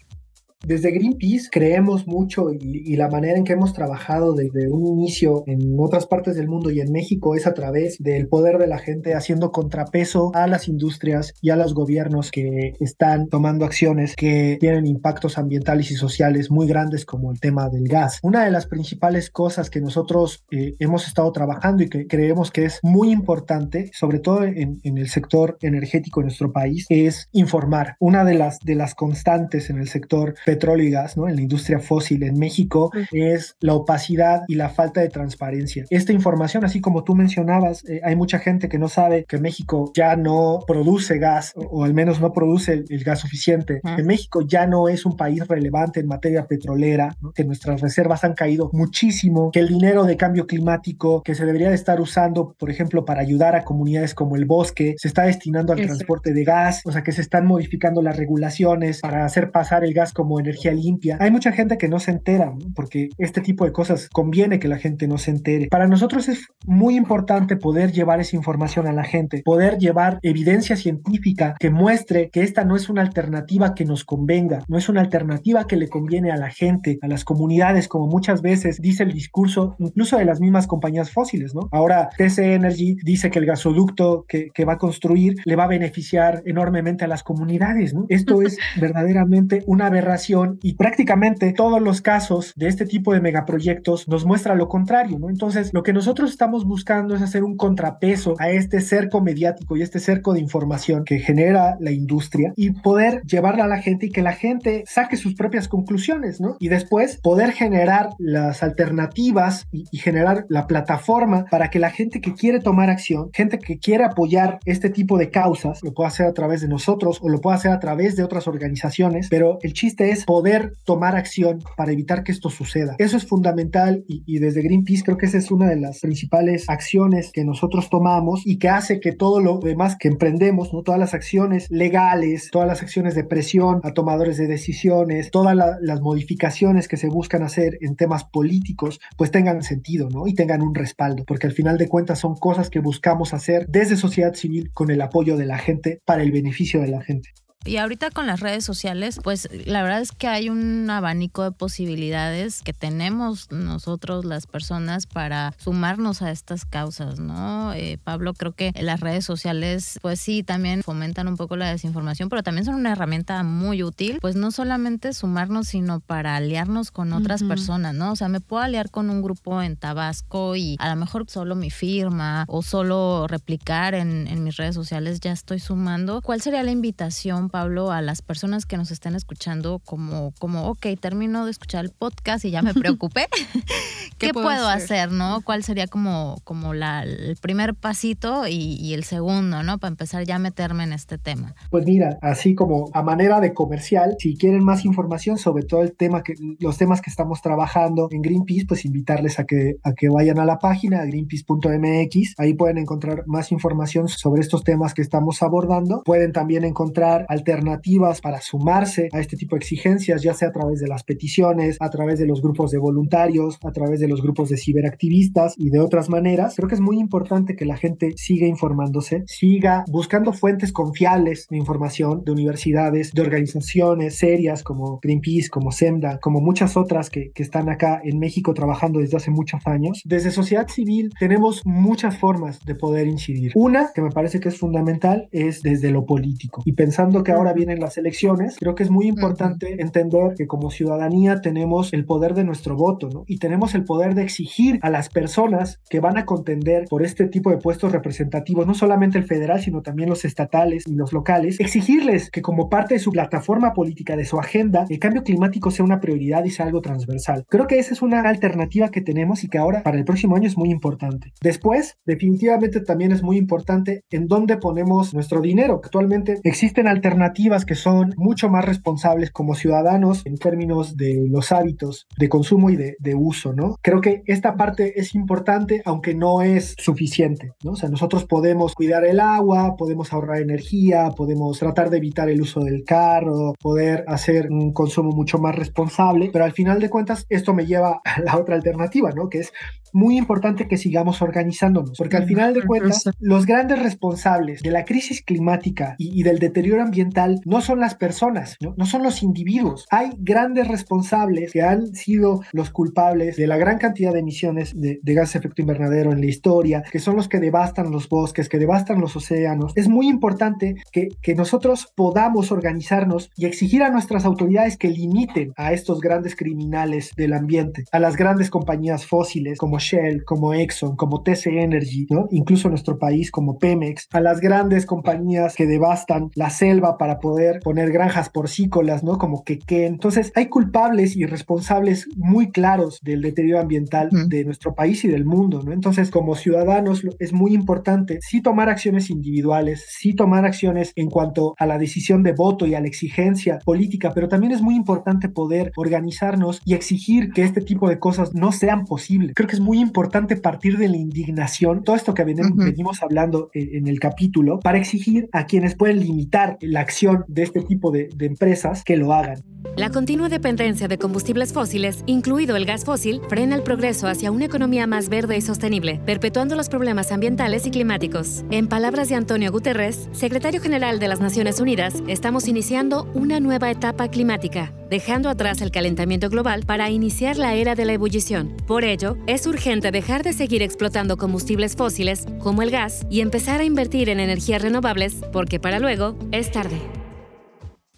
Desde 0.67 0.93
Greenpeace 0.93 1.49
creemos 1.51 2.07
mucho 2.07 2.51
y, 2.53 2.97
la 2.97 3.09
manera 3.09 3.37
en 3.37 3.45
que 3.45 3.53
hemos 3.53 3.75
trabajado 3.75 4.35
desde 4.35 4.71
un 4.71 4.87
inicio 4.87 5.43
en 5.47 5.77
otras 5.79 6.07
partes 6.07 6.37
del 6.37 6.49
mundo 6.49 6.71
y 6.71 6.81
en 6.81 6.93
México 6.93 7.35
es 7.35 7.47
a 7.47 7.55
través 7.55 7.99
del 7.99 8.29
poder 8.29 8.59
de 8.59 8.67
la 8.67 8.79
gente 8.79 9.15
haciendo 9.15 9.51
contrapeso 9.51 10.31
a 10.35 10.47
las 10.47 10.69
industrias 10.69 11.35
y 11.43 11.51
a 11.51 11.57
los 11.57 11.75
gobiernos 11.75 12.31
que 12.31 12.75
están 12.81 13.29
tomando 13.29 13.65
acciones 13.65 14.15
que 14.17 14.57
tienen 14.61 14.87
impactos 14.87 15.39
ambientales 15.39 15.91
y 15.91 15.97
sociales 15.97 16.51
muy 16.51 16.67
grandes 16.67 17.05
como 17.05 17.33
el 17.33 17.41
tema 17.41 17.69
del 17.69 17.89
gas. 17.89 18.21
Una 18.23 18.45
de 18.45 18.51
las 18.51 18.67
principales 18.67 19.31
cosas 19.31 19.71
que 19.71 19.81
nosotros 19.81 20.45
eh, 20.51 20.77
hemos 20.79 21.07
estado 21.07 21.31
trabajando 21.33 21.83
y 21.83 21.89
que 21.89 22.07
creemos 22.07 22.51
que 22.51 22.65
es 22.65 22.79
muy 22.83 23.11
importante, 23.11 23.91
sobre 23.93 24.21
todo 24.21 24.45
en, 24.45 24.81
en, 24.83 24.99
el 24.99 25.09
sector 25.09 25.59
energético 25.61 26.21
en 26.21 26.27
nuestro 26.27 26.53
país, 26.53 26.87
es 26.89 27.29
informar. 27.33 27.97
Una 27.99 28.25
de 28.25 28.35
las, 28.35 28.61
de 28.61 28.77
las 28.77 28.95
constantes 28.95 29.69
en 29.69 29.79
el 29.79 29.89
sector 29.89 30.35
petróleo 30.55 30.87
y 30.87 30.91
gas, 30.91 31.17
¿no? 31.17 31.29
En 31.29 31.35
la 31.35 31.43
industria 31.43 31.81
fósil 31.81 32.23
en 32.23 32.39
México 32.39 32.93
es 33.11 33.57
la 33.61 33.75
opacidad 33.75 34.43
y 34.47 34.55
la 34.55 34.69
falta 34.69 35.01
de 35.01 35.09
transparencia. 35.09 35.85
Esta 35.91 36.13
información, 36.13 36.65
así 36.65 36.81
como 36.81 37.03
tú 37.03 37.17
mencionabas, 37.17 37.85
eh, 37.89 38.01
hay 38.05 38.15
mucha 38.15 38.39
gente 38.39 38.69
que 38.69 38.79
no 38.79 38.89
sabe 38.89 39.25
que 39.29 39.39
México 39.39 39.91
ya 39.95 40.15
no 40.15 40.61
produce 40.67 41.19
gas 41.19 41.53
o, 41.57 41.83
al 41.83 41.93
menos 41.93 42.21
no 42.21 42.33
produce 42.33 42.85
el, 42.89 43.05
gas 43.05 43.19
suficiente, 43.19 43.81
que 43.97 44.03
México 44.05 44.43
ya 44.43 44.67
no 44.67 44.89
es 44.89 45.05
un 45.05 45.17
país 45.17 45.47
relevante 45.49 46.01
en 46.01 46.07
materia 46.07 46.47
petrolera, 46.47 47.17
que 47.35 47.45
nuestras 47.45 47.81
reservas 47.81 48.23
han 48.25 48.35
caído 48.35 48.71
muchísimo, 48.73 49.51
que 49.51 49.61
el 49.61 49.69
dinero 49.69 50.05
de 50.05 50.17
cambio 50.17 50.47
climático 50.47 51.23
que 51.23 51.35
se 51.35 51.45
debería 51.45 51.69
de 51.69 51.75
estar 51.75 52.01
usando, 52.01 52.55
por 52.59 52.71
ejemplo, 52.71 53.05
para 53.05 53.21
ayudar 53.21 53.57
a 53.57 53.65
comunidades 53.65 54.15
como 54.15 54.37
el 54.37 54.45
bosque, 54.45 54.95
se 54.99 55.09
está 55.09 55.25
destinando 55.25 55.73
al 55.73 55.81
transporte 55.81 56.33
de 56.33 56.45
gas, 56.45 56.81
o 56.85 56.93
sea 56.93 57.03
que 57.03 57.13
se 57.13 57.21
están 57.21 57.45
modificando 57.47 58.01
las 58.03 58.17
regulaciones 58.17 59.01
para 59.01 59.25
hacer 59.25 59.51
pasar 59.51 59.85
el 59.85 59.93
gas 59.93 60.13
como 60.13 60.34
energía 60.41 60.73
limpia. 60.73 61.17
Hay 61.21 61.31
mucha 61.31 61.53
gente 61.53 61.79
que 61.79 61.89
no 61.89 61.99
se 61.99 62.11
entera, 62.11 62.53
porque 62.75 63.09
este 63.19 63.41
tipo 63.41 63.65
de 63.65 63.73
cosas 63.73 64.09
conviene 64.09 64.59
que 64.59 64.69
la 64.69 64.79
gente 64.79 65.07
no 65.09 65.19
se 65.19 65.31
entere. 65.31 65.69
Para 65.71 65.89
nosotros 65.89 66.29
es 66.29 66.49
muy 66.67 66.97
importante 66.97 67.57
poder 67.57 67.93
llevar 67.93 68.21
esa 68.21 68.37
información 68.37 68.87
a 68.87 68.93
la 68.93 69.05
gente, 69.05 69.43
poder 69.45 69.79
llevar 69.79 70.19
evidencia 70.23 70.77
científica 70.77 71.55
que 71.59 71.71
muestre 71.71 72.31
que 72.31 72.43
esta 72.43 72.65
no 72.65 72.77
es 72.77 72.89
una 72.89 73.03
alternativa 73.03 73.75
que 73.75 73.85
nos 73.85 74.05
convenga, 74.05 74.65
no 74.69 74.79
es 74.79 74.89
una 74.89 75.01
alternativa 75.01 75.67
que 75.67 75.77
le 75.77 75.89
conviene 75.89 76.31
a 76.31 76.37
la 76.37 76.51
gente, 76.51 76.99
a 77.03 77.09
las 77.09 77.25
comunidades, 77.25 77.89
como 77.89 78.07
muchas 78.07 78.43
veces 78.43 78.81
dice 78.81 79.03
el 79.03 79.13
discurso 79.13 79.77
incluso 79.79 80.17
de 80.17 80.25
las 80.25 80.41
mismas 80.41 80.67
compañías 80.67 81.11
fósiles, 81.11 81.55
¿no? 81.55 81.69
Ahora 81.73 82.09
TC 82.17 82.55
Energy 82.55 82.97
dice 83.05 83.31
que 83.31 83.39
el 83.39 83.47
gasoducto 83.47 84.25
que, 84.29 84.49
que 84.53 84.65
va 84.65 84.75
a 84.75 84.79
construir 84.79 85.37
le 85.45 85.57
va 85.57 85.65
a 85.65 85.69
beneficiar 85.69 86.43
enormemente 86.47 87.05
a 87.05 87.09
las 87.09 87.23
comunidades, 87.23 87.95
¿no? 87.95 88.07
Esto 88.09 88.43
es 88.47 88.59
verdaderamente 88.81 89.63
una 89.67 89.87
aberración 89.87 90.24
y 90.63 90.75
prácticamente 90.75 91.53
todos 91.53 91.81
los 91.81 92.01
casos 92.01 92.53
de 92.57 92.69
este 92.69 92.87
tipo 92.87 93.13
de 93.13 93.21
megaproyectos 93.21 94.09
nos 94.09 94.25
muestra 94.25 94.55
lo 94.55 94.69
contrario, 94.69 95.19
¿no? 95.19 95.29
Entonces, 95.29 95.73
lo 95.73 95.83
que 95.83 95.93
nosotros 95.93 96.31
estamos 96.31 96.65
buscando 96.65 97.15
es 97.15 97.23
hacer 97.23 97.45
un 97.45 97.57
contrapeso 97.57 98.35
a 98.39 98.51
este 98.51 98.81
cerco 98.81 99.21
mediático 99.21 99.77
y 99.77 99.83
este 99.83 100.01
cerco 100.01 100.33
de 100.33 100.41
información 100.41 101.05
que 101.05 101.19
genera 101.19 101.77
la 101.81 101.91
industria 101.91 102.53
y 102.57 102.71
poder 102.71 103.23
llevarla 103.23 103.65
a 103.65 103.69
la 103.69 103.83
gente 103.83 104.07
y 104.07 104.11
que 104.11 104.23
la 104.23 104.33
gente 104.33 104.85
saque 104.87 105.17
sus 105.17 105.35
propias 105.35 105.69
conclusiones, 105.69 106.41
¿no? 106.41 106.57
Y 106.59 106.69
después 106.69 107.19
poder 107.23 107.53
generar 107.53 108.11
las 108.19 108.63
alternativas 108.63 109.67
y, 109.73 109.85
y 109.91 109.99
generar 109.99 110.47
la 110.49 110.67
plataforma 110.67 111.45
para 111.51 111.71
que 111.71 111.79
la 111.79 111.91
gente 111.91 112.21
que 112.21 112.35
quiere 112.35 112.61
tomar 112.61 112.89
acción, 112.91 113.31
gente 113.33 113.59
que 113.59 113.79
quiere 113.79 114.05
apoyar 114.05 114.59
este 114.65 114.91
tipo 114.91 115.19
de 115.19 115.31
causas, 115.31 115.83
lo 115.83 115.93
pueda 115.93 116.09
hacer 116.09 116.27
a 116.27 116.33
través 116.33 116.61
de 116.61 116.69
nosotros 116.69 117.19
o 117.21 117.29
lo 117.29 117.41
pueda 117.41 117.57
hacer 117.57 117.73
a 117.73 117.81
través 117.81 118.17
de 118.17 118.25
otras 118.25 118.47
organizaciones, 118.47 119.29
pero 119.29 119.59
el 119.63 119.73
chiste 119.73 120.11
es 120.11 120.14
poder 120.25 120.73
tomar 120.85 121.17
acción 121.17 121.63
para 121.77 121.93
evitar 121.93 122.23
que 122.23 122.33
esto 122.33 122.51
suceda. 122.51 122.95
Eso 122.99 123.17
es 123.17 123.27
fundamental 123.27 124.05
y, 124.07 124.39
desde 124.39 124.63
Greenpeace 124.63 125.03
creo 125.05 125.17
que 125.17 125.27
esa 125.27 125.39
es 125.39 125.51
una 125.51 125.69
de 125.69 125.77
las 125.77 126.01
principales 126.01 126.69
acciones 126.69 127.31
que 127.33 127.45
nosotros 127.45 127.89
tomamos 127.91 128.43
y 128.45 128.59
que 128.59 128.69
hace 128.69 129.01
que 129.01 129.13
todo 129.13 129.41
lo 129.41 129.59
demás 129.59 129.97
que 129.99 130.09
emprendemos, 130.09 130.73
¿no? 130.73 130.83
todas 130.83 131.01
las 131.01 131.15
acciones 131.15 131.67
legales, 131.71 132.51
todas 132.51 132.69
las 132.69 132.83
acciones 132.83 133.15
de 133.15 133.25
presión 133.25 133.81
a 133.83 133.93
tomadores 133.93 134.37
de 134.37 134.47
decisiones, 134.47 135.31
todas 135.31 135.57
las 135.57 136.01
modificaciones 136.01 136.89
que 136.89 136.97
se 136.97 137.09
buscan 137.09 137.43
hacer 137.43 137.79
en 137.81 137.97
temas 137.97 138.25
políticos, 138.25 139.01
pues 139.17 139.31
tengan 139.31 139.63
sentido 139.63 140.09
¿no? 140.11 140.27
y 140.27 140.35
tengan 140.35 140.63
un 140.63 140.75
respaldo, 140.75 141.25
porque 141.27 141.47
al 141.47 141.53
final 141.53 141.79
de 141.79 141.89
cuentas 141.89 142.19
son 142.19 142.37
cosas 142.37 142.71
que 142.71 142.81
buscamos 142.81 143.35
hacer 143.35 143.67
desde 143.69 143.97
sociedad 143.97 144.35
civil 144.35 144.71
con 144.73 144.91
el 144.91 145.01
apoyo 145.01 145.37
de 145.37 145.47
la 145.47 145.59
gente 145.59 146.01
para 146.05 146.23
el 146.23 146.33
beneficio 146.33 146.81
de 146.81 146.89
la 146.89 147.03
gente. 147.03 147.31
Y 147.67 147.79
ahorita 147.79 148.11
con 148.11 148.27
las 148.27 148.41
redes 148.41 148.63
sociales, 148.65 149.21
pues 149.23 149.49
la 149.65 149.83
verdad 149.83 150.03
es 150.03 150.13
que 150.13 150.29
hay 150.29 150.51
un 150.51 150.89
abanico 150.91 151.43
de 151.45 151.51
posibilidades 151.51 152.61
que 152.63 152.75
tenemos 152.75 153.51
nosotros 153.51 154.27
las 154.27 154.47
personas 154.47 155.07
para 155.07 155.55
sumarnos 155.57 156.21
a 156.21 156.31
estas 156.31 156.67
causas, 156.67 157.19
¿no? 157.19 157.73
Eh, 157.73 157.99
Pablo, 158.05 158.35
creo 158.35 158.53
que 158.53 158.73
las 158.79 159.01
redes 159.01 159.25
sociales, 159.25 159.99
pues 160.03 160.21
sí, 160.21 160.43
también 160.43 160.83
fomentan 160.83 161.27
un 161.27 161.39
poco 161.39 161.57
la 161.57 161.71
desinformación, 161.71 162.29
pero 162.29 162.43
también 162.43 162.67
son 162.67 162.75
una 162.75 162.93
herramienta 162.93 163.43
muy 163.43 163.83
útil, 163.83 164.19
pues 164.21 164.37
no 164.37 164.51
solamente 164.51 165.15
sumarnos, 165.15 165.69
sino 165.69 166.01
para 166.01 166.37
aliarnos 166.37 166.91
con 166.91 167.15
otras 167.15 167.43
personas, 167.45 167.95
¿no? 167.95 168.13
O 168.13 168.17
sea, 168.17 168.29
me 168.29 168.41
puedo 168.41 168.63
aliar 168.63 168.91
con 168.91 169.09
un 169.09 169.23
grupo 169.23 169.63
en 169.63 169.77
Tabasco 169.77 170.55
y 170.55 170.77
a 170.79 170.91
lo 170.91 170.97
mejor 170.97 171.25
solo 171.29 171.55
mi 171.55 171.71
firma 171.71 172.45
o 172.47 172.63
solo 172.63 173.27
replicar 173.27 173.95
en, 173.95 174.27
en 174.27 174.45
mis 174.45 174.57
redes 174.57 174.75
sociales 174.75 175.21
ya 175.21 175.33
estoy 175.33 175.61
sumando. 175.61 176.21
¿Cuál 176.21 176.43
sería 176.43 176.63
la 176.63 176.71
invitación? 176.71 177.49
Pablo, 177.55 177.93
a 177.93 178.03
las 178.03 178.21
personas 178.21 178.67
que 178.67 178.77
nos 178.77 178.91
estén 178.91 179.15
escuchando 179.15 179.81
como, 179.85 180.33
como 180.41 180.67
ok, 180.71 180.87
termino 180.99 181.45
de 181.45 181.53
escuchar 181.53 181.85
el 181.85 181.93
podcast 181.93 182.45
y 182.45 182.51
ya 182.51 182.63
me 182.63 182.75
preocupé? 182.75 183.29
¿Qué, 184.19 184.33
puedo 184.33 184.67
hacer? 184.67 185.13
no? 185.13 185.41
¿Cuál 185.45 185.63
sería 185.63 185.87
como, 185.87 186.39
como 186.43 186.75
la, 186.75 187.05
el 187.05 187.37
primer 187.41 187.77
pasito 187.77 188.49
y, 188.49 188.93
el 188.93 189.05
segundo, 189.05 189.63
¿no? 189.63 189.79
Para 189.79 189.91
empezar 189.91 190.25
ya 190.25 190.37
a 190.37 190.39
meterme 190.41 190.83
en 190.83 190.93
este 190.93 191.17
tema. 191.17 191.55
Pues 191.71 191.87
mira, 191.87 192.19
así 192.23 192.57
como 192.57 192.91
a 192.93 193.05
manera 193.05 193.39
de 193.39 193.55
comercial, 193.55 194.17
si 194.19 194.37
quieren 194.37 194.65
más 194.65 194.85
información 194.85 195.39
sobre 195.39 195.63
todo 195.63 195.83
el 195.83 195.97
tema 195.97 196.25
que, 196.25 196.35
los 196.59 196.77
temas 196.77 197.01
que 197.03 197.11
estamos 197.11 197.41
trabajando 197.41 198.09
en 198.11 198.21
Greenpeace, 198.23 198.67
pues 198.67 198.85
invitarles 198.85 199.39
a 199.39 199.45
que, 199.45 199.77
a 199.85 199.93
que 199.93 200.09
vayan 200.09 200.41
a 200.41 200.45
la 200.45 200.59
página 200.59 201.05
greenpeace.mx. 201.05 202.35
Ahí 202.37 202.55
pueden 202.55 202.79
encontrar 202.79 203.23
más 203.27 203.53
información 203.53 204.09
sobre 204.09 204.41
estos 204.41 204.65
temas 204.65 204.93
que 204.93 205.03
estamos 205.03 205.41
abordando. 205.41 206.03
Pueden 206.05 206.33
también 206.33 206.65
encontrar 206.65 207.27
alternativas 207.45 208.21
para 208.23 208.41
sumarse 208.41 209.09
a 209.13 209.21
este 209.21 209.37
tipo 209.37 209.55
de 209.55 209.61
exigencias, 209.61 210.23
ya 210.23 210.33
sea 210.33 210.49
a 210.49 210.53
través 210.53 210.81
de 210.81 210.89
las 210.89 211.05
peticiones, 211.05 211.77
a 211.79 211.91
través 211.91 212.19
de 212.19 212.27
los 212.27 212.41
grupos 212.41 212.71
de 212.71 212.79
voluntarios, 212.79 213.59
a 213.63 213.71
través 213.71 214.01
de 214.01 214.09
los 214.09 214.23
grupos 214.23 214.49
de 214.49 214.57
ciberactivistas 214.57 215.55
y 215.59 215.69
de 215.69 215.81
otras 215.81 216.09
maneras. 216.09 216.55
Creo 216.57 216.69
que 216.69 216.75
es 216.75 216.81
muy 216.81 216.99
importante 216.99 217.55
que 217.55 217.67
la 217.67 217.77
gente 217.77 218.15
siga 218.17 218.47
informándose, 218.47 219.25
siga 219.27 219.85
buscando 219.91 220.33
fuentes 220.33 220.73
confiables 220.73 221.47
de 221.51 221.59
información 221.59 222.23
de 222.25 222.33
universidades, 222.33 223.13
de 223.13 223.23
organizaciones 223.23 224.17
serias 224.17 224.63
como 224.63 224.99
Greenpeace, 225.03 225.51
como 225.51 225.71
SEMDA, 225.71 226.19
como 226.21 226.41
muchas 226.41 226.77
otras 226.77 227.11
que, 227.11 227.31
que 227.35 227.43
están 227.43 227.69
acá 227.69 228.01
en 228.03 228.19
México 228.19 228.55
trabajando 228.55 229.01
desde 229.01 229.19
hace 229.19 229.31
muchos 229.31 229.67
años. 229.67 230.01
Desde 230.05 230.31
sociedad 230.31 230.69
civil 230.69 231.13
tenemos 231.19 231.63
muchas 231.67 232.17
formas 232.17 232.65
de 232.65 232.75
poder 232.75 233.07
incidir. 233.07 233.53
Una 233.55 233.91
que 233.95 234.03
me 234.03 234.11
parece 234.11 234.41
que 234.41 234.49
es 234.49 234.59
fundamental 234.59 235.29
es 235.31 235.63
desde 235.63 235.91
lo 235.91 236.07
político. 236.07 236.63
Y 236.65 236.73
pensando 236.73 237.23
que 237.23 237.33
ahora 237.35 237.53
vienen 237.53 237.81
las 237.81 237.99
elecciones, 237.99 238.57
creo 238.59 238.75
que 238.75 238.83
es 238.83 238.91
muy 238.91 239.07
importante 239.07 239.81
entender 239.81 240.35
que 240.37 240.47
como 240.47 240.71
ciudadanía 240.71 241.41
tenemos 241.41 241.93
el 241.93 242.05
poder 242.05 242.35
de 242.35 242.45
nuestro 242.45 242.77
voto, 242.77 243.09
¿no? 243.09 243.25
Y 243.27 243.39
tenemos 243.39 243.75
el 243.75 243.85
poder 243.85 244.15
de 244.15 244.23
exigir 244.23 244.79
a 244.83 244.91
las 244.91 245.09
personas 245.09 245.81
que 245.89 246.01
van 246.01 246.19
a 246.19 246.25
contender 246.25 246.85
por 246.89 247.03
este 247.03 247.27
tipo 247.29 247.51
de 247.51 247.59
puestos 247.59 247.93
representativos, 247.93 248.67
no 248.67 248.75
solamente 248.75 249.19
el 249.19 249.25
federal, 249.25 249.61
sino 249.61 249.83
también 249.83 250.09
los 250.09 250.25
estatales 250.25 250.85
y 250.87 250.95
los 250.95 251.13
locales, 251.13 251.61
exigirles 251.61 252.31
que 252.31 252.43
como 252.43 252.69
parte 252.69 252.95
de 252.95 253.01
su 253.01 253.13
plataforma 253.13 253.73
política, 253.73 254.17
de 254.17 254.25
su 254.25 254.39
agenda, 254.39 254.87
el 254.89 254.99
cambio 254.99 255.23
climático 255.23 255.71
sea 255.71 255.85
una 255.85 256.01
prioridad 256.01 256.45
y 256.45 256.51
sea 256.51 256.67
algo 256.67 256.81
transversal. 256.81 257.45
Creo 257.49 257.67
que 257.67 257.79
esa 257.79 257.95
es 257.95 258.03
una 258.03 258.21
alternativa 258.23 258.91
que 258.91 259.01
tenemos 259.01 259.45
y 259.45 259.49
que 259.49 259.59
ahora 259.59 259.83
para 259.83 259.99
el 259.99 260.05
próximo 260.05 260.37
año 260.37 260.47
es 260.47 260.57
muy 260.57 260.71
importante. 260.71 261.33
Después, 261.43 261.97
definitivamente 262.05 262.81
también 262.81 263.13
es 263.13 263.23
muy 263.23 263.37
importante 263.37 264.05
en 264.11 264.27
dónde 264.27 264.57
ponemos 264.57 265.15
nuestro 265.15 265.41
dinero. 265.41 265.81
Actualmente 265.83 266.41
existen 266.45 266.87
alternativas 266.89 267.24
que 267.67 267.75
son 267.75 268.15
mucho 268.17 268.49
más 268.49 268.65
responsables 268.65 269.31
como 269.31 269.55
ciudadanos 269.55 270.23
en 270.25 270.37
términos 270.37 270.97
de 270.97 271.27
los 271.29 271.53
hábitos 271.53 272.07
de 272.19 272.29
consumo 272.29 272.71
y 272.71 272.77
de, 272.77 272.97
de 272.99 273.15
uso, 273.15 273.53
¿no? 273.53 273.77
Creo 273.83 274.01
que 274.01 274.23
esta 274.27 274.57
parte 274.57 275.01
es 275.01 275.15
importante, 275.15 275.83
aunque 275.85 276.15
no 276.15 276.43
es 276.43 276.75
suficiente, 276.79 277.53
¿no? 277.63 277.73
O 277.73 277.77
sea, 277.77 277.89
nosotros 277.89 278.25
podemos 278.25 278.75
cuidar 278.75 279.05
el 279.05 279.21
agua, 279.21 279.77
podemos 279.77 280.13
ahorrar 280.13 280.41
energía, 280.41 281.11
podemos 281.17 281.59
tratar 281.59 281.91
de 281.91 281.99
evitar 281.99 282.29
el 282.29 282.41
uso 282.41 282.61
del 282.61 282.85
carro, 282.85 283.55
poder 283.61 284.05
hacer 284.09 284.49
un 284.51 284.73
consumo 284.73 285.11
mucho 285.11 285.39
más 285.39 285.55
responsable, 285.55 286.31
pero 286.33 286.45
al 286.45 286.53
final 286.53 286.81
de 286.81 286.91
cuentas 286.91 287.27
esto 287.29 287.55
me 287.55 287.67
lleva 287.67 288.01
a 288.05 288.21
la 288.21 288.37
otra 288.37 288.57
alternativa, 288.57 289.11
¿no? 289.13 289.29
Que 289.29 289.39
es 289.39 289.53
muy 289.95 290.19
importante 290.19 290.67
que 290.67 290.77
sigamos 290.77 291.23
organizándonos, 291.23 291.97
porque 291.97 292.17
al 292.17 292.27
final 292.27 292.53
de 292.53 292.63
cuentas 292.63 293.09
los 293.21 293.47
grandes 293.47 293.81
responsables 293.81 294.61
de 294.61 294.73
la 294.73 294.85
crisis 294.85 295.23
climática 295.23 295.95
y, 295.99 296.25
del 296.25 296.41
deterioro 296.41 296.83
ambiental 296.83 297.14
no 297.45 297.61
son 297.61 297.81
las 297.81 297.95
personas, 297.95 298.57
¿no? 298.61 298.87
son 298.87 299.03
los 299.03 299.23
individuos. 299.23 299.87
Hay 299.91 300.11
grandes 300.19 300.69
responsables 300.69 301.53
que 301.53 301.63
han 301.63 301.95
sido 301.95 302.43
los 302.53 302.71
culpables 302.71 303.37
de 303.37 303.47
la 303.47 303.57
gran 303.57 303.79
cantidad 303.79 304.13
de 304.13 304.21
emisiones 304.21 304.79
de, 304.79 305.01
de 305.03 305.15
gases 305.15 305.35
de 305.35 305.39
efecto 305.41 305.63
invernadero 305.63 306.13
en 306.13 306.21
la 306.21 306.27
historia, 306.27 306.83
que 306.91 306.99
son 306.99 307.17
los 307.17 307.29
que 307.29 307.41
devastan 307.41 307.91
los 307.91 308.09
bosques, 308.09 308.49
que 308.49 308.59
devastan 308.59 309.01
los 309.01 309.17
océanos. 309.17 309.73
Es 309.75 309.89
muy 309.89 310.09
importante 310.09 310.77
que, 310.93 311.09
nosotros 311.35 311.93
podamos 311.97 312.53
organizarnos 312.53 313.29
y 313.37 313.47
exigir 313.47 313.83
a 313.83 313.91
nuestras 313.91 314.25
autoridades 314.25 314.77
que 314.77 314.89
limiten 314.89 315.53
a 315.57 315.73
estos 315.73 316.01
grandes 316.01 316.37
criminales 316.37 317.11
del 317.17 317.33
ambiente, 317.33 317.85
a 317.91 317.99
las 317.99 318.17
grandes 318.17 318.51
compañías 318.51 319.05
fósiles 319.05 319.59
como 319.59 319.81
Shell, 319.81 320.25
como 320.25 320.55
Exxon, 320.55 320.95
como 320.95 321.23
TC 321.23 321.47
Energy, 321.47 322.07
incluso 322.31 322.69
nuestro 322.69 322.99
país 322.99 323.33
como 323.33 323.59
Pemex, 323.59 324.07
a 324.13 324.21
las 324.21 324.41
grandes 324.41 324.87
compañías 324.87 325.57
que 325.57 325.67
devastan 325.67 326.31
la 326.35 326.51
selva 326.51 326.94
para 326.99 327.19
poder 327.19 327.61
poner 327.61 327.93
granjas 327.93 328.29
porcícolas, 328.29 329.03
¿no? 329.05 329.19
como 329.19 329.45
Quequén. 329.45 329.95
Entonces, 329.95 330.33
hay 330.35 330.47
culpables 330.47 331.17
y 331.17 331.27
responsables 331.27 332.09
muy 332.17 332.51
claros 332.51 333.01
del 333.03 333.23
deterioro 333.23 333.61
ambiental 333.61 334.11
de 334.29 334.45
nuestro 334.45 334.75
país 334.75 335.05
y 335.05 335.09
del 335.09 335.25
mundo. 335.25 335.63
¿no? 335.65 335.73
Entonces, 335.73 336.11
como 336.11 336.35
ciudadanos, 336.35 337.05
es 337.19 337.33
muy 337.33 337.55
importante 337.55 338.19
sí 338.21 338.41
tomar 338.41 338.69
acciones 338.69 339.11
individuales, 339.11 339.85
sí 339.89 340.15
tomar 340.15 340.45
acciones 340.45 340.93
en 340.97 341.09
cuanto 341.11 341.55
a 341.59 341.67
la 341.67 341.79
decisión 341.79 342.23
de 342.23 342.33
voto 342.33 342.67
y 342.67 342.75
a 342.75 342.81
la 342.81 342.87
exigencia 342.87 343.59
política, 343.65 344.13
pero 344.15 344.29
también 344.29 344.53
es 344.53 344.63
muy 344.63 344.75
importante 344.75 345.29
poder 345.29 345.73
organizarnos 345.77 346.61
y 346.65 346.75
exigir 346.75 347.33
que 347.33 347.43
este 347.43 347.61
tipo 347.61 347.89
de 347.89 347.99
cosas 347.99 348.35
no 348.35 348.53
sean 348.53 348.85
posibles. 348.85 349.33
Creo 349.35 349.49
que 349.49 349.57
es 349.57 349.61
muy 349.61 349.79
importante 349.79 350.37
partir 350.37 350.79
de 350.79 350.89
la 350.89 350.97
indignación, 350.97 351.85
todo 351.85 351.97
esto 351.97 352.15
que 352.15 352.25
venimos, 352.25 353.03
hablando 353.03 353.51
en, 353.55 353.87
el 353.87 354.01
capítulo, 354.01 354.61
para 354.61 354.79
exigir 354.79 355.29
a 355.33 355.47
quienes 355.47 355.75
pueden 355.75 356.01
limitar 356.01 356.57
la 356.61 356.84
acción 356.85 357.25
de 357.27 357.43
este 357.43 357.61
tipo 357.63 357.91
de, 357.91 358.09
de 358.15 358.27
empresas 358.27 358.85
que 358.85 358.97
lo 358.97 359.13
hagan. 359.13 359.43
La 359.77 359.91
continua 359.91 360.29
dependencia 360.29 360.87
de 360.87 360.99
combustibles 360.99 361.53
fósiles, 361.53 362.05
incluido 362.07 362.55
el 362.55 362.65
gas 362.65 362.85
fósil, 362.85 363.21
frena 363.29 363.57
el 363.57 363.65
progreso 363.65 364.07
hacia 364.07 364.31
una 364.31 364.45
economía 364.45 364.87
más 364.87 365.09
verde 365.09 365.37
y 365.37 365.41
sostenible, 365.41 366.01
perpetuando 366.07 366.55
los 366.55 366.69
problemas 366.69 367.11
ambientales 367.11 367.67
y 367.67 367.73
climáticos. 367.73 368.45
En 368.53 368.69
palabras 368.69 369.09
de 369.09 369.17
Antonio 369.17 369.51
Guterres, 369.51 370.09
secretario 370.13 370.61
general 370.61 371.01
de 371.01 371.09
las 371.09 371.19
Naciones 371.19 371.59
Unidas, 371.59 372.05
estamos 372.07 372.47
iniciando 372.47 373.11
una 373.15 373.41
nueva 373.41 373.69
etapa 373.69 374.07
climática, 374.07 374.73
dejando 374.91 375.29
atrás 375.29 375.61
el 375.61 375.73
calentamiento 375.73 376.31
global 376.31 376.63
para 376.65 376.91
iniciar 376.91 377.37
la 377.37 377.55
era 377.55 377.75
de 377.75 377.85
la 377.85 377.95
ebullición. 377.95 378.57
Por 378.69 378.85
ello, 378.85 379.17
es 379.27 379.45
urgente 379.45 379.91
dejar 379.91 380.23
de 380.23 380.35
seguir 380.35 380.63
explotando 380.63 381.17
combustibles 381.17 381.75
fósiles 381.75 382.27
como 382.39 382.63
el 382.63 382.71
gas 382.71 383.05
y 383.11 383.23
empezar 383.23 383.61
a 383.61 383.65
invertir 383.65 384.09
en 384.09 384.21
energías 384.21 384.63
renovables, 384.63 385.17
porque 385.33 385.59
para 385.59 385.81
luego 385.81 386.17
es 386.31 386.53
tarde. 386.53 386.74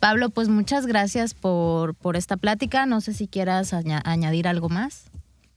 Pablo, 0.07 0.31
pues 0.31 0.49
muchas 0.49 0.87
gracias 0.87 1.35
por, 1.35 1.97
por 1.97 2.15
esta 2.15 2.37
plática. 2.37 2.87
No 2.87 3.01
sé 3.01 3.13
si 3.13 3.27
quieras 3.27 3.73
añadir 3.73 4.47
algo 4.47 4.69
más. 4.69 5.11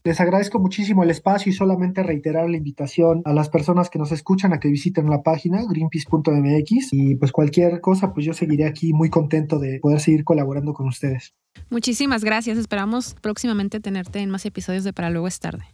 Les 0.03 0.19
agradezco 0.19 0.57
muchísimo 0.57 1.03
el 1.03 1.11
espacio 1.11 1.51
y 1.51 1.53
solamente 1.53 2.01
reiterar 2.01 2.49
la 2.49 2.57
invitación 2.57 3.21
a 3.25 3.33
las 3.33 3.47
personas 3.49 3.91
que 3.91 3.99
nos 3.99 4.11
escuchan 4.11 4.51
a 4.51 4.59
que 4.59 4.69
visiten 4.69 5.07
la 5.07 5.21
página 5.21 5.63
greenpeace.mx 5.69 6.93
y 6.93 7.13
pues 7.13 7.31
cualquier 7.31 7.79
cosa, 7.79 8.11
pues 8.11 8.25
yo 8.25 8.33
seguiré 8.33 8.65
aquí 8.65 8.91
muy 8.91 9.11
contento 9.11 9.59
de 9.59 9.77
poder 9.81 9.99
seguir 9.99 10.23
colaborando 10.23 10.73
con 10.73 10.87
ustedes. 10.87 11.35
Muchísimas 11.69 12.23
gracias. 12.23 12.57
Esperamos 12.57 13.15
próximamente 13.21 13.79
tenerte 13.79 14.17
en 14.17 14.31
más 14.31 14.47
episodios 14.47 14.83
de 14.83 14.93
Para 14.93 15.11
Luego 15.11 15.27
es 15.27 15.39
tarde. 15.39 15.65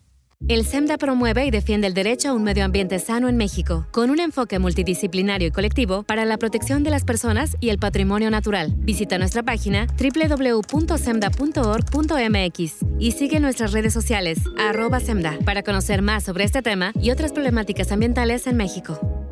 El 0.48 0.65
SEMDA 0.65 0.98
promueve 0.98 1.45
y 1.45 1.52
defiende 1.52 1.88
el 1.88 1.93
derecho 1.93 2.30
a 2.30 2.34
un 2.34 2.43
medio 2.43 2.65
ambiente 2.65 3.00
sano 3.00 3.30
en 3.30 3.38
México, 3.38 3.88
con 3.91 4.12
un 4.12 4.19
enfoque 4.19 4.60
multidisciplinario 4.60 5.48
y 5.48 5.52
colectivo 5.52 6.04
para 6.04 6.24
la 6.24 6.38
protección 6.38 6.84
de 6.84 6.91
las 6.91 7.04
personas 7.04 7.58
y 7.60 7.69
el 7.69 7.80
patrimonio 7.80 8.30
natural. 8.30 8.76
Visita 8.78 9.17
nuestra 9.17 9.41
página 9.41 9.88
www.semda.org.mx 9.98 12.76
y 13.00 13.12
sigue 13.13 13.39
nuestras 13.39 13.71
redes 13.71 13.93
sociales, 13.93 14.38
arroba 14.58 15.00
SEMDA, 15.00 15.39
para 15.45 15.63
conocer 15.63 16.04
más 16.04 16.24
sobre 16.24 16.43
este 16.43 16.62
tema 16.62 16.93
y 17.02 17.10
otras 17.10 17.32
problemáticas 17.32 17.91
ambientales 17.91 18.45
en 18.45 18.58
México. 18.58 19.25